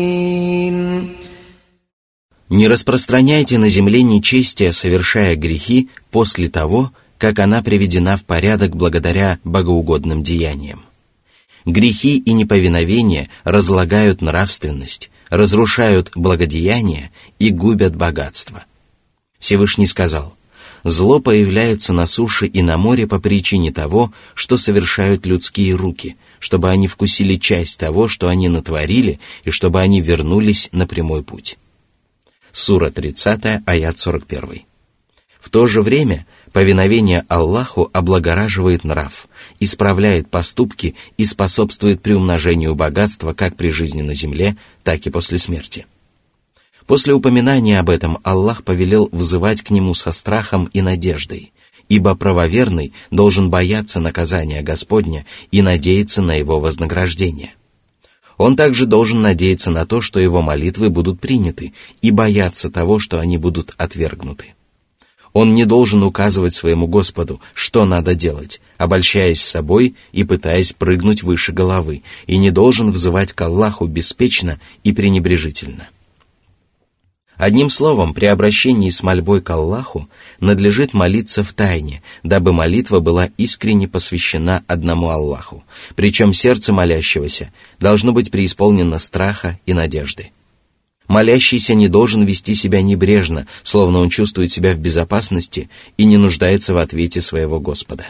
Не 2.50 2.68
распространяйте 2.68 3.58
на 3.58 3.70
земле 3.70 4.04
нечестие, 4.04 4.74
совершая 4.74 5.38
грехи 5.38 5.88
после 6.12 6.50
того, 6.50 6.92
как 7.18 7.40
она 7.40 7.64
приведена 7.64 8.18
в 8.18 8.26
порядок 8.26 8.76
благодаря 8.76 9.40
богоугодным 9.46 10.22
деяниям. 10.22 10.82
Грехи 11.66 12.18
и 12.18 12.34
неповиновение 12.34 13.30
разлагают 13.46 14.22
нравственность, 14.22 15.10
разрушают 15.31 16.13
благодеяния 16.15 17.11
и 17.39 17.51
губят 17.51 17.97
богатство. 17.97 18.65
Всевышний 19.39 19.87
сказал, 19.87 20.37
Зло 20.87 21.19
появляется 21.19 21.93
на 21.93 22.07
суше 22.07 22.47
и 22.47 22.63
на 22.63 22.77
море 22.77 23.09
по 23.09 23.19
причине 23.19 23.73
того, 23.73 24.13
что 24.35 24.57
совершают 24.57 25.27
людские 25.27 25.75
руки, 25.75 26.17
чтобы 26.39 26.71
они 26.71 26.87
вкусили 26.87 27.35
часть 27.35 27.79
того, 27.79 28.07
что 28.07 28.29
они 28.29 28.49
натворили, 28.49 29.19
и 29.43 29.51
чтобы 29.51 29.81
они 29.81 30.01
вернулись 30.01 30.69
на 30.71 30.87
прямой 30.87 31.25
путь. 31.25 31.59
Сура 32.53 32.91
30, 32.91 33.63
аят 33.67 33.99
41. 33.99 34.63
В 35.41 35.51
то 35.51 35.67
же 35.67 35.83
время 35.83 36.25
повиновение 36.53 37.25
Аллаху 37.29 37.91
облагораживает 37.93 38.85
нрав, 38.85 39.26
исправляет 39.61 40.29
поступки 40.31 40.95
и 41.17 41.25
способствует 41.25 42.03
приумножению 42.03 42.75
богатства 42.75 43.33
как 43.33 43.57
при 43.57 43.71
жизни 43.71 44.03
на 44.03 44.15
земле, 44.15 44.57
так 44.85 45.07
и 45.07 45.11
после 45.11 45.39
смерти. 45.39 45.87
После 46.87 47.15
упоминания 47.15 47.81
об 47.81 47.91
этом 47.91 48.19
Аллах 48.23 48.63
повелел 48.63 49.09
взывать 49.11 49.63
к 49.63 49.71
Нему 49.71 49.95
со 49.95 50.13
страхом 50.13 50.67
и 50.73 50.83
надеждой, 50.83 51.53
ибо 51.89 52.15
правоверный 52.15 52.93
должен 53.11 53.51
бояться 53.51 54.01
наказания 54.01 54.63
Господня 54.63 55.27
и 55.51 55.63
надеяться 55.63 56.23
на 56.23 56.35
Его 56.35 56.61
вознаграждение. 56.61 57.55
Он 58.37 58.55
также 58.55 58.87
должен 58.87 59.23
надеяться 59.23 59.71
на 59.71 59.87
то, 59.87 60.01
что 60.01 60.21
его 60.21 60.43
молитвы 60.43 60.91
будут 60.91 61.21
приняты, 61.21 61.73
и 62.03 62.11
бояться 62.11 62.71
того, 62.71 62.99
что 62.99 63.19
они 63.19 63.39
будут 63.39 63.75
отвергнуты. 63.79 64.55
Он 65.33 65.55
не 65.55 65.65
должен 65.65 66.03
указывать 66.03 66.55
своему 66.55 66.87
Господу, 66.87 67.41
что 67.55 67.85
надо 67.85 68.15
делать, 68.15 68.61
обольщаясь 68.79 69.43
собой 69.43 69.95
и 70.13 70.25
пытаясь 70.25 70.73
прыгнуть 70.73 71.23
выше 71.23 71.53
головы, 71.53 72.03
и 72.27 72.37
не 72.37 72.51
должен 72.51 72.91
взывать 72.91 73.33
к 73.33 73.41
Аллаху 73.43 73.87
беспечно 73.87 74.61
и 74.85 74.93
пренебрежительно. 74.93 75.89
Одним 77.37 77.69
словом, 77.69 78.15
при 78.15 78.27
обращении 78.27 78.89
с 78.89 79.03
мольбой 79.03 79.43
к 79.43 79.51
Аллаху 79.51 80.09
надлежит 80.41 80.95
молиться 80.95 81.43
в 81.43 81.53
тайне, 81.53 82.03
дабы 82.23 82.55
молитва 82.55 83.01
была 83.01 83.29
искренне 83.37 83.89
посвящена 83.89 84.65
одному 84.67 85.11
Аллаху, 85.11 85.63
причем 85.97 86.33
сердце 86.33 86.73
молящегося 86.73 87.53
должно 87.79 88.13
быть 88.13 88.31
преисполнено 88.31 88.99
страха 88.99 89.61
и 89.67 89.75
надежды. 89.75 90.31
Молящийся 91.09 91.75
не 91.75 91.89
должен 91.89 92.25
вести 92.25 92.55
себя 92.55 92.83
небрежно, 92.83 93.47
словно 93.63 93.99
он 93.99 94.09
чувствует 94.09 94.51
себя 94.51 94.73
в 94.73 94.79
безопасности 94.79 95.69
и 95.99 96.05
не 96.05 96.17
нуждается 96.17 96.73
в 96.75 96.79
ответе 96.79 97.21
своего 97.21 97.61
Господа. 97.61 98.07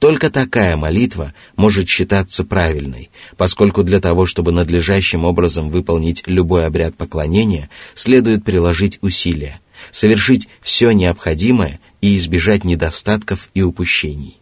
Только 0.00 0.30
такая 0.30 0.78
молитва 0.78 1.34
может 1.56 1.86
считаться 1.86 2.42
правильной, 2.42 3.10
поскольку 3.36 3.82
для 3.82 4.00
того, 4.00 4.24
чтобы 4.24 4.50
надлежащим 4.50 5.26
образом 5.26 5.68
выполнить 5.68 6.22
любой 6.26 6.64
обряд 6.64 6.96
поклонения, 6.96 7.68
следует 7.94 8.42
приложить 8.42 8.98
усилия, 9.02 9.60
совершить 9.90 10.48
все 10.62 10.92
необходимое 10.92 11.80
и 12.00 12.16
избежать 12.16 12.64
недостатков 12.64 13.50
и 13.52 13.60
упущений. 13.60 14.38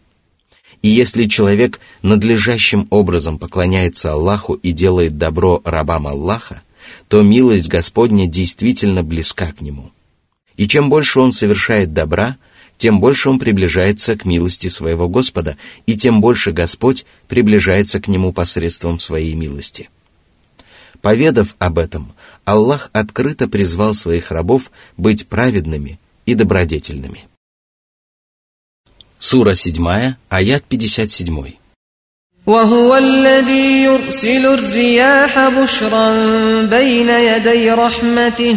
И 0.81 0.87
если 0.87 1.25
человек 1.25 1.81
надлежащим 2.03 2.87
образом 2.89 3.37
поклоняется 3.37 4.13
Аллаху 4.13 4.53
и 4.53 4.71
делает 4.71 5.17
добро 5.17 5.61
рабам 5.65 6.07
Аллаха, 6.07 6.61
то 7.09 7.21
милость 7.21 7.67
Господня 7.67 8.27
действительно 8.27 9.03
близка 9.03 9.51
к 9.51 9.59
нему. 9.59 9.91
И 10.55 10.69
чем 10.69 10.89
больше 10.89 11.19
он 11.19 11.33
совершает 11.33 11.91
добра– 11.91 12.37
тем 12.78 13.00
больше 13.00 13.30
он 13.30 13.38
приближается 13.38 14.16
к 14.16 14.24
милости 14.24 14.68
своего 14.68 15.08
Господа, 15.08 15.56
и 15.86 15.96
тем 15.96 16.20
больше 16.20 16.52
Господь 16.52 17.06
приближается 17.28 18.00
к 18.00 18.08
нему 18.08 18.32
посредством 18.32 18.98
своей 18.98 19.34
милости. 19.34 19.90
Поведав 21.00 21.54
об 21.58 21.78
этом, 21.78 22.12
Аллах 22.44 22.90
открыто 22.92 23.48
призвал 23.48 23.94
своих 23.94 24.30
рабов 24.30 24.70
быть 24.96 25.26
праведными 25.28 25.98
и 26.26 26.34
добродетельными. 26.34 27.26
Сура 29.18 29.54
7, 29.54 30.16
аят 30.28 30.64
57. 30.64 31.54
وهو 32.46 32.96
الذي 32.96 33.82
يرسل 33.82 34.46
الرياح 34.46 35.48
بشرا 35.48 36.08
بين 36.66 37.08
يدي 37.08 37.70
رحمته 37.70 38.56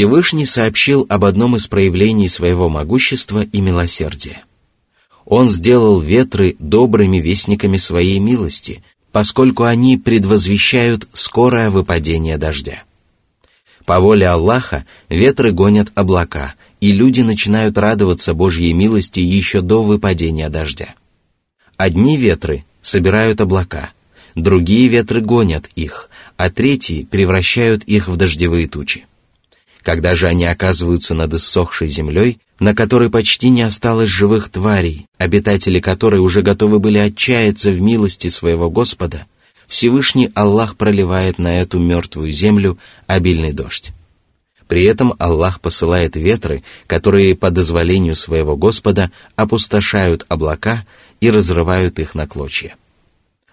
Всевышний 0.00 0.46
сообщил 0.46 1.04
об 1.10 1.26
одном 1.26 1.56
из 1.56 1.66
проявлений 1.66 2.30
своего 2.30 2.70
могущества 2.70 3.44
и 3.44 3.60
милосердия. 3.60 4.44
Он 5.26 5.46
сделал 5.46 6.00
ветры 6.00 6.56
добрыми 6.58 7.18
вестниками 7.18 7.76
своей 7.76 8.18
милости, 8.18 8.82
поскольку 9.12 9.64
они 9.64 9.98
предвозвещают 9.98 11.06
скорое 11.12 11.68
выпадение 11.68 12.38
дождя. 12.38 12.84
По 13.84 14.00
воле 14.00 14.26
Аллаха 14.26 14.86
ветры 15.10 15.52
гонят 15.52 15.92
облака, 15.94 16.54
и 16.80 16.92
люди 16.92 17.20
начинают 17.20 17.76
радоваться 17.76 18.32
Божьей 18.32 18.72
милости 18.72 19.20
еще 19.20 19.60
до 19.60 19.82
выпадения 19.82 20.48
дождя. 20.48 20.94
Одни 21.76 22.16
ветры 22.16 22.64
собирают 22.80 23.42
облака, 23.42 23.90
другие 24.34 24.88
ветры 24.88 25.20
гонят 25.20 25.66
их, 25.76 26.08
а 26.38 26.48
третьи 26.48 27.02
превращают 27.02 27.84
их 27.84 28.08
в 28.08 28.16
дождевые 28.16 28.66
тучи. 28.66 29.04
Когда 29.82 30.14
же 30.14 30.28
они 30.28 30.44
оказываются 30.44 31.14
над 31.14 31.32
иссохшей 31.34 31.88
землей, 31.88 32.38
на 32.58 32.74
которой 32.74 33.10
почти 33.10 33.48
не 33.48 33.62
осталось 33.62 34.10
живых 34.10 34.50
тварей, 34.50 35.06
обитатели 35.18 35.80
которой 35.80 36.20
уже 36.20 36.42
готовы 36.42 36.78
были 36.78 36.98
отчаяться 36.98 37.70
в 37.70 37.80
милости 37.80 38.28
своего 38.28 38.70
Господа, 38.70 39.26
Всевышний 39.66 40.30
Аллах 40.34 40.76
проливает 40.76 41.38
на 41.38 41.60
эту 41.60 41.78
мертвую 41.78 42.32
землю 42.32 42.78
обильный 43.06 43.52
дождь. 43.52 43.92
При 44.66 44.84
этом 44.84 45.14
Аллах 45.18 45.60
посылает 45.60 46.16
ветры, 46.16 46.62
которые 46.86 47.34
по 47.34 47.50
дозволению 47.50 48.14
своего 48.14 48.56
Господа 48.56 49.10
опустошают 49.34 50.26
облака 50.28 50.84
и 51.20 51.30
разрывают 51.30 51.98
их 51.98 52.14
на 52.14 52.28
клочья. 52.28 52.76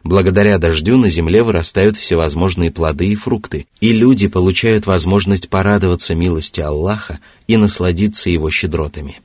Благодаря 0.07 0.57
дождю 0.57 0.95
на 0.95 1.09
земле 1.09 1.43
вырастают 1.43 1.97
всевозможные 1.97 2.71
плоды 2.71 3.09
и 3.09 3.15
фрукты, 3.15 3.67
и 3.81 3.91
люди 3.91 4.29
получают 4.29 4.85
возможность 4.85 5.49
порадоваться 5.49 6.15
милости 6.15 6.61
Аллаха 6.61 7.19
и 7.45 7.57
насладиться 7.57 8.29
его 8.29 8.49
щедротами. 8.49 9.19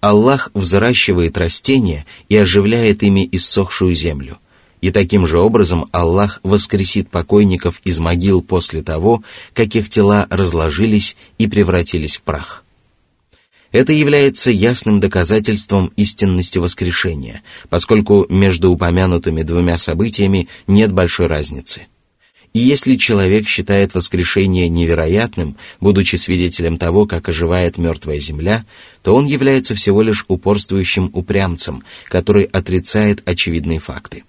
Аллах 0.00 0.52
взращивает 0.54 1.36
растения 1.36 2.06
и 2.28 2.36
оживляет 2.36 3.02
ими 3.02 3.28
иссохшую 3.32 3.92
землю. 3.92 4.38
И 4.80 4.92
таким 4.92 5.26
же 5.26 5.40
образом 5.40 5.88
Аллах 5.90 6.38
воскресит 6.44 7.10
покойников 7.10 7.80
из 7.82 7.98
могил 7.98 8.40
после 8.40 8.82
того, 8.82 9.24
как 9.52 9.74
их 9.74 9.88
тела 9.88 10.28
разложились 10.30 11.16
и 11.38 11.48
превратились 11.48 12.18
в 12.18 12.22
прах. 12.22 12.63
Это 13.74 13.92
является 13.92 14.52
ясным 14.52 15.00
доказательством 15.00 15.92
истинности 15.96 16.58
воскрешения, 16.58 17.42
поскольку 17.68 18.24
между 18.28 18.70
упомянутыми 18.70 19.42
двумя 19.42 19.78
событиями 19.78 20.46
нет 20.68 20.92
большой 20.92 21.26
разницы. 21.26 21.88
И 22.52 22.60
если 22.60 22.94
человек 22.94 23.48
считает 23.48 23.92
воскрешение 23.96 24.68
невероятным, 24.68 25.56
будучи 25.80 26.14
свидетелем 26.14 26.78
того, 26.78 27.06
как 27.06 27.28
оживает 27.28 27.76
мертвая 27.76 28.20
земля, 28.20 28.64
то 29.02 29.12
он 29.12 29.26
является 29.26 29.74
всего 29.74 30.02
лишь 30.02 30.24
упорствующим 30.28 31.10
упрямцем, 31.12 31.82
который 32.04 32.44
отрицает 32.44 33.28
очевидные 33.28 33.80
факты. 33.80 34.22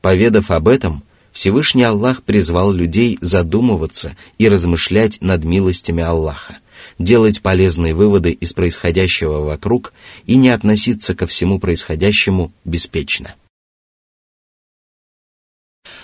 Поведав 0.00 0.50
об 0.50 0.66
этом, 0.66 1.04
Всевышний 1.30 1.84
Аллах 1.84 2.24
призвал 2.24 2.72
людей 2.72 3.18
задумываться 3.20 4.16
и 4.36 4.48
размышлять 4.48 5.18
над 5.20 5.44
милостями 5.44 6.02
Аллаха– 6.02 6.58
делать 6.99 7.41
полезные 7.41 7.93
выводы 7.93 8.31
из 8.31 8.53
происходящего 8.53 9.41
вокруг 9.41 9.93
и 10.25 10.35
не 10.35 10.49
относиться 10.49 11.15
ко 11.15 11.27
всему 11.27 11.59
происходящему 11.59 12.51
беспечно. 12.65 13.35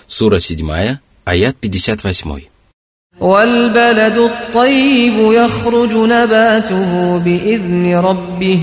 Сура 0.08 0.40
7, 0.40 1.00
аят 1.26 1.58
58. 1.62 2.50
والبلد 3.20 4.18
الطيب 4.18 5.32
يخرج 5.32 5.94
نباته 5.94 7.18
بإذن 7.18 7.96
ربه 7.96 8.60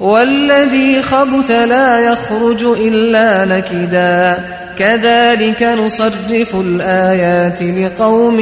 والذي 0.00 1.02
خبث 1.02 1.50
لا 1.50 2.12
يخرج 2.12 2.64
إلا 2.64 3.44
نكدا 3.44 4.44
كذلك 4.78 5.62
نصرف 5.62 6.56
الآيات 6.56 7.62
لقوم 7.62 8.40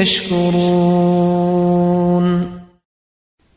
يشكرون 0.00 1.99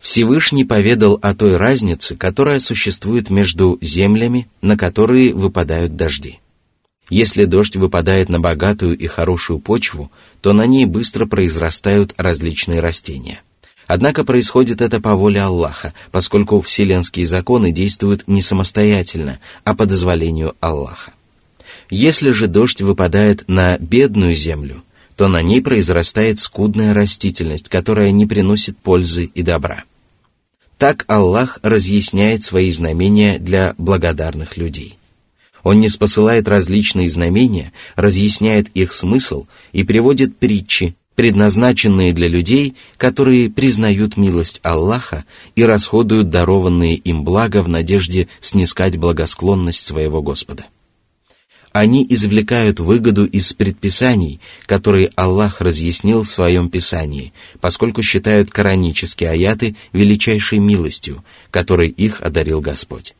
Всевышний 0.04 0.64
поведал 0.64 1.18
о 1.22 1.34
той 1.34 1.56
разнице, 1.56 2.14
которая 2.14 2.60
существует 2.60 3.30
между 3.30 3.78
землями, 3.80 4.48
на 4.60 4.76
которые 4.76 5.32
выпадают 5.32 5.96
дожди. 5.96 6.40
Если 7.08 7.46
дождь 7.46 7.76
выпадает 7.76 8.28
на 8.28 8.38
богатую 8.38 8.98
и 8.98 9.06
хорошую 9.06 9.60
почву, 9.60 10.12
то 10.42 10.52
на 10.52 10.66
ней 10.66 10.84
быстро 10.84 11.24
произрастают 11.24 12.12
различные 12.18 12.80
растения. 12.80 13.40
Однако 13.86 14.24
происходит 14.24 14.82
это 14.82 15.00
по 15.00 15.14
воле 15.14 15.40
Аллаха, 15.40 15.94
поскольку 16.12 16.60
вселенские 16.60 17.26
законы 17.26 17.72
действуют 17.72 18.24
не 18.26 18.42
самостоятельно, 18.42 19.38
а 19.64 19.74
по 19.74 19.86
дозволению 19.86 20.54
Аллаха. 20.60 21.12
Если 21.88 22.30
же 22.30 22.46
дождь 22.46 22.82
выпадает 22.82 23.44
на 23.48 23.78
бедную 23.78 24.34
землю, 24.34 24.83
то 25.16 25.28
на 25.28 25.42
ней 25.42 25.62
произрастает 25.62 26.38
скудная 26.38 26.94
растительность, 26.94 27.68
которая 27.68 28.10
не 28.10 28.26
приносит 28.26 28.76
пользы 28.78 29.30
и 29.34 29.42
добра. 29.42 29.84
Так 30.78 31.04
Аллах 31.06 31.60
разъясняет 31.62 32.42
свои 32.42 32.70
знамения 32.72 33.38
для 33.38 33.74
благодарных 33.78 34.56
людей. 34.56 34.98
Он 35.62 35.80
не 35.80 35.88
спосылает 35.88 36.48
различные 36.48 37.08
знамения, 37.08 37.72
разъясняет 37.96 38.68
их 38.74 38.92
смысл 38.92 39.46
и 39.72 39.82
приводит 39.82 40.36
притчи, 40.36 40.94
предназначенные 41.14 42.12
для 42.12 42.28
людей, 42.28 42.74
которые 42.98 43.48
признают 43.48 44.16
милость 44.16 44.60
Аллаха 44.62 45.24
и 45.54 45.64
расходуют 45.64 46.28
дарованные 46.28 46.96
им 46.96 47.24
блага 47.24 47.62
в 47.62 47.68
надежде 47.68 48.28
снискать 48.40 48.98
благосклонность 48.98 49.80
своего 49.80 50.20
Господа 50.20 50.66
они 51.74 52.06
извлекают 52.08 52.78
выгоду 52.78 53.26
из 53.26 53.52
предписаний, 53.52 54.40
которые 54.64 55.10
Аллах 55.16 55.60
разъяснил 55.60 56.22
в 56.22 56.28
своем 56.28 56.70
Писании, 56.70 57.32
поскольку 57.60 58.00
считают 58.00 58.52
коранические 58.52 59.30
аяты 59.30 59.74
величайшей 59.92 60.60
милостью, 60.60 61.24
которой 61.50 61.88
их 61.88 62.22
одарил 62.22 62.60
Господь. 62.60 63.16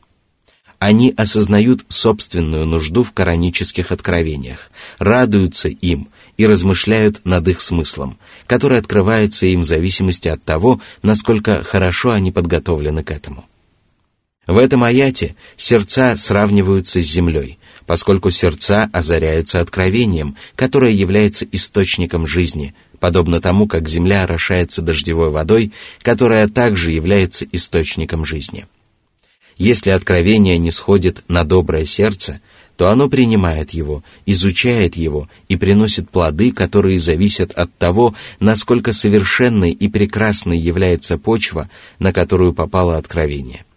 Они 0.79 1.13
осознают 1.17 1.83
собственную 1.89 2.65
нужду 2.65 3.03
в 3.03 3.11
коранических 3.11 3.91
откровениях, 3.91 4.71
радуются 4.99 5.67
им 5.67 6.07
и 6.37 6.47
размышляют 6.47 7.25
над 7.25 7.49
их 7.49 7.59
смыслом, 7.59 8.17
который 8.47 8.79
открывается 8.79 9.47
им 9.47 9.61
в 9.61 9.65
зависимости 9.65 10.29
от 10.29 10.41
того, 10.45 10.79
насколько 11.01 11.61
хорошо 11.61 12.11
они 12.11 12.31
подготовлены 12.31 13.03
к 13.03 13.11
этому. 13.11 13.43
В 14.47 14.57
этом 14.57 14.85
аяте 14.85 15.35
сердца 15.57 16.15
сравниваются 16.15 17.01
с 17.01 17.05
землей– 17.05 17.59
поскольку 17.85 18.29
сердца 18.29 18.89
озаряются 18.91 19.59
откровением, 19.59 20.35
которое 20.55 20.91
является 20.91 21.45
источником 21.51 22.25
жизни, 22.27 22.73
подобно 22.99 23.39
тому, 23.39 23.67
как 23.67 23.87
земля 23.87 24.23
орошается 24.23 24.81
дождевой 24.81 25.29
водой, 25.29 25.71
которая 26.01 26.47
также 26.47 26.91
является 26.91 27.45
источником 27.51 28.25
жизни. 28.25 28.65
Если 29.57 29.91
откровение 29.91 30.57
не 30.57 30.71
сходит 30.71 31.23
на 31.27 31.43
доброе 31.45 31.85
сердце, 31.85 32.41
то 32.75 32.89
оно 32.89 33.07
принимает 33.07 33.71
его, 33.71 34.03
изучает 34.25 34.97
его 34.97 35.29
и 35.47 35.55
приносит 35.55 36.09
плоды, 36.09 36.51
которые 36.51 36.99
зависят 36.99 37.51
от 37.51 37.73
того, 37.77 38.15
насколько 38.41 38.91
совершенной 38.91 39.71
и 39.71 39.87
прекрасной 39.87 40.57
является 40.57 41.17
почва, 41.17 41.69
на 41.99 42.11
которую 42.11 42.53
попало 42.53 42.97
откровение– 42.97 43.63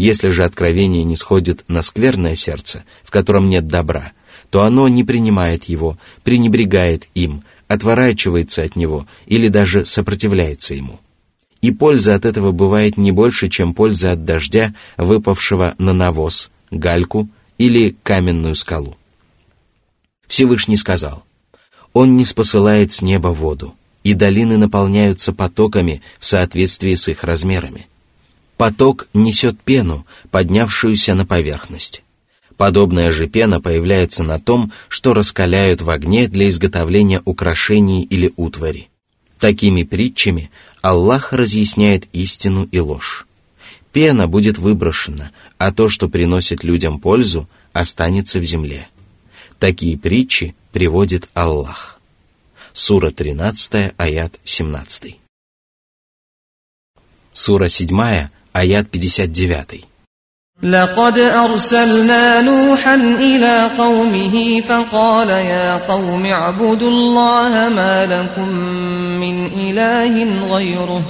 если 0.00 0.28
же 0.28 0.44
откровение 0.44 1.04
не 1.04 1.14
сходит 1.14 1.64
на 1.68 1.82
скверное 1.82 2.34
сердце, 2.34 2.84
в 3.04 3.10
котором 3.10 3.50
нет 3.50 3.66
добра, 3.66 4.12
то 4.48 4.62
оно 4.62 4.88
не 4.88 5.04
принимает 5.04 5.64
его, 5.64 5.98
пренебрегает 6.24 7.06
им, 7.14 7.42
отворачивается 7.68 8.62
от 8.62 8.76
него 8.76 9.06
или 9.26 9.48
даже 9.48 9.84
сопротивляется 9.84 10.74
ему. 10.74 11.00
И 11.60 11.70
польза 11.70 12.14
от 12.14 12.24
этого 12.24 12.50
бывает 12.50 12.96
не 12.96 13.12
больше, 13.12 13.50
чем 13.50 13.74
польза 13.74 14.12
от 14.12 14.24
дождя, 14.24 14.74
выпавшего 14.96 15.74
на 15.76 15.92
навоз, 15.92 16.50
гальку 16.70 17.28
или 17.58 17.94
каменную 18.02 18.54
скалу. 18.54 18.96
Всевышний 20.26 20.78
сказал, 20.78 21.24
«Он 21.92 22.16
не 22.16 22.24
спосылает 22.24 22.90
с 22.90 23.02
неба 23.02 23.28
воду, 23.28 23.74
и 24.02 24.14
долины 24.14 24.56
наполняются 24.56 25.34
потоками 25.34 26.00
в 26.18 26.24
соответствии 26.24 26.94
с 26.94 27.06
их 27.08 27.22
размерами. 27.22 27.89
Поток 28.60 29.08
несет 29.14 29.58
пену, 29.58 30.04
поднявшуюся 30.30 31.14
на 31.14 31.24
поверхность. 31.24 32.02
Подобная 32.58 33.10
же 33.10 33.26
пена 33.26 33.58
появляется 33.58 34.22
на 34.22 34.38
том, 34.38 34.70
что 34.88 35.14
раскаляют 35.14 35.80
в 35.80 35.88
огне 35.88 36.28
для 36.28 36.46
изготовления 36.50 37.22
украшений 37.24 38.02
или 38.02 38.34
утвари. 38.36 38.90
Такими 39.38 39.82
притчами 39.84 40.50
Аллах 40.82 41.32
разъясняет 41.32 42.06
истину 42.12 42.68
и 42.70 42.80
ложь. 42.80 43.26
Пена 43.94 44.28
будет 44.28 44.58
выброшена, 44.58 45.30
а 45.56 45.72
то, 45.72 45.88
что 45.88 46.10
приносит 46.10 46.62
людям 46.62 47.00
пользу, 47.00 47.48
останется 47.72 48.40
в 48.40 48.44
земле. 48.44 48.88
Такие 49.58 49.96
притчи 49.96 50.54
приводит 50.72 51.30
Аллах. 51.32 51.98
Сура 52.74 53.10
13, 53.10 53.94
аят 53.96 54.38
17. 54.44 55.16
Сура 57.32 57.68
7, 57.68 58.28
аят 58.53 58.85
59. 58.91 59.95
لقد 60.63 61.19
أرسلنا 61.19 62.41
نوحا 62.41 62.95
إلى 62.95 63.69
قومه 63.77 64.61
فقال 64.61 65.29
يا 65.29 65.87
قوم 65.87 66.25
اعبدوا 66.25 66.89
الله 66.89 67.69
ما 67.69 68.05
لكم 68.05 68.49
من 69.19 69.45
إله 69.45 70.47
غيره 70.55 71.01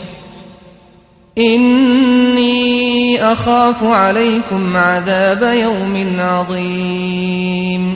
إني 1.38 3.24
أخاف 3.24 3.84
عليكم 3.84 4.78
عذاب 4.78 5.42
يوم 5.54 6.20
عظيم 6.20 7.96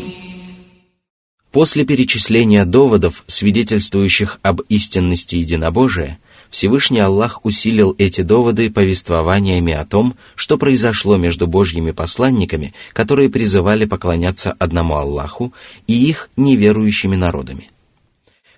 После 1.51 1.83
перечисления 1.83 2.63
доводов, 2.63 3.23
свидетельствующих 3.25 4.39
об 4.43 4.61
истинности 4.69 5.35
единобожия, 5.35 6.19
Всевышний 6.54 7.00
Аллах 7.00 7.44
усилил 7.44 7.96
эти 7.98 8.20
доводы 8.20 8.70
повествованиями 8.70 9.72
о 9.72 9.84
том, 9.84 10.14
что 10.36 10.56
произошло 10.56 11.16
между 11.16 11.48
Божьими 11.48 11.90
посланниками, 11.90 12.74
которые 12.92 13.28
призывали 13.28 13.86
поклоняться 13.86 14.52
одному 14.52 14.94
Аллаху, 14.94 15.52
и 15.88 15.94
их 15.94 16.30
неверующими 16.36 17.16
народами. 17.16 17.70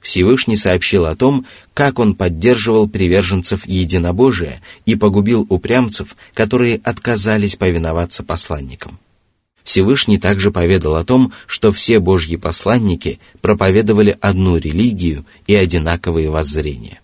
Всевышний 0.02 0.58
сообщил 0.58 1.06
о 1.06 1.16
том, 1.16 1.46
как 1.72 1.98
он 1.98 2.14
поддерживал 2.14 2.86
приверженцев 2.86 3.66
единобожия 3.66 4.60
и 4.84 4.94
погубил 4.94 5.46
упрямцев, 5.48 6.16
которые 6.34 6.82
отказались 6.84 7.56
повиноваться 7.56 8.22
посланникам. 8.22 8.98
Всевышний 9.64 10.18
также 10.18 10.50
поведал 10.50 10.96
о 10.96 11.04
том, 11.04 11.32
что 11.46 11.72
все 11.72 11.98
Божьи 11.98 12.36
посланники 12.36 13.20
проповедовали 13.40 14.18
одну 14.20 14.58
религию 14.58 15.24
и 15.46 15.54
одинаковые 15.54 16.28
воззрения 16.28 17.00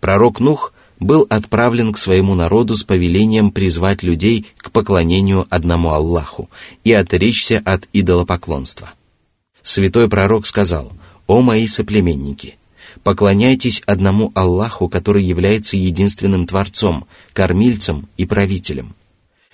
пророк 0.00 0.40
Нух 0.40 0.72
был 1.00 1.26
отправлен 1.28 1.92
к 1.92 1.98
своему 1.98 2.34
народу 2.34 2.76
с 2.76 2.84
повелением 2.84 3.50
призвать 3.50 4.02
людей 4.02 4.46
к 4.56 4.70
поклонению 4.70 5.46
одному 5.50 5.90
Аллаху 5.90 6.48
и 6.84 6.92
отречься 6.92 7.60
от 7.64 7.88
идолопоклонства. 7.92 8.92
Святой 9.62 10.08
пророк 10.08 10.46
сказал, 10.46 10.92
«О 11.26 11.40
мои 11.40 11.66
соплеменники, 11.66 12.56
поклоняйтесь 13.02 13.82
одному 13.86 14.30
Аллаху, 14.34 14.88
который 14.88 15.24
является 15.24 15.76
единственным 15.76 16.46
Творцом, 16.46 17.06
кормильцем 17.32 18.08
и 18.16 18.26
правителем. 18.26 18.94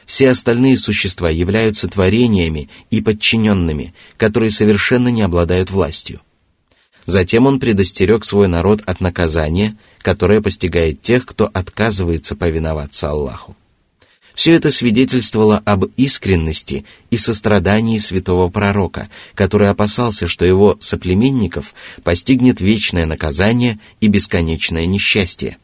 Все 0.06 0.30
остальные 0.30 0.76
существа 0.76 1.30
являются 1.30 1.86
творениями 1.86 2.68
и 2.90 3.00
подчиненными, 3.00 3.94
которые 4.16 4.50
совершенно 4.50 5.08
не 5.08 5.22
обладают 5.22 5.70
властью. 5.70 6.20
Затем 7.10 7.48
он 7.48 7.58
предостерег 7.58 8.24
свой 8.24 8.46
народ 8.46 8.82
от 8.86 9.00
наказания, 9.00 9.76
которое 10.00 10.40
постигает 10.40 11.02
тех, 11.02 11.26
кто 11.26 11.50
отказывается 11.52 12.36
повиноваться 12.36 13.10
Аллаху. 13.10 13.56
Все 14.32 14.52
это 14.52 14.70
свидетельствовало 14.70 15.60
об 15.64 15.86
искренности 15.96 16.84
и 17.10 17.16
сострадании 17.16 17.98
святого 17.98 18.48
пророка, 18.48 19.08
который 19.34 19.70
опасался, 19.70 20.28
что 20.28 20.44
его 20.44 20.76
соплеменников 20.78 21.74
постигнет 22.04 22.60
вечное 22.60 23.06
наказание 23.06 23.80
и 24.00 24.06
бесконечное 24.06 24.86
несчастье. 24.86 25.56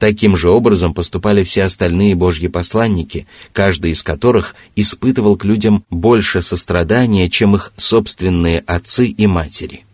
Таким 0.00 0.36
же 0.36 0.50
образом 0.50 0.94
поступали 0.94 1.44
все 1.44 1.62
остальные 1.62 2.16
Божьи 2.16 2.48
посланники, 2.48 3.28
каждый 3.52 3.92
из 3.92 4.02
которых 4.02 4.56
испытывал 4.74 5.36
к 5.36 5.44
людям 5.44 5.84
больше 5.90 6.42
сострадания, 6.42 7.30
чем 7.30 7.54
их 7.54 7.72
собственные 7.76 8.64
отцы 8.66 9.06
и 9.06 9.28
матери. 9.28 9.85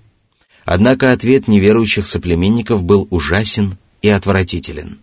Однако 0.64 1.12
ответ 1.12 1.48
неверующих 1.48 2.06
соплеменников 2.06 2.84
был 2.84 3.08
ужасен 3.10 3.76
и 4.00 4.08
отвратителен. 4.08 4.98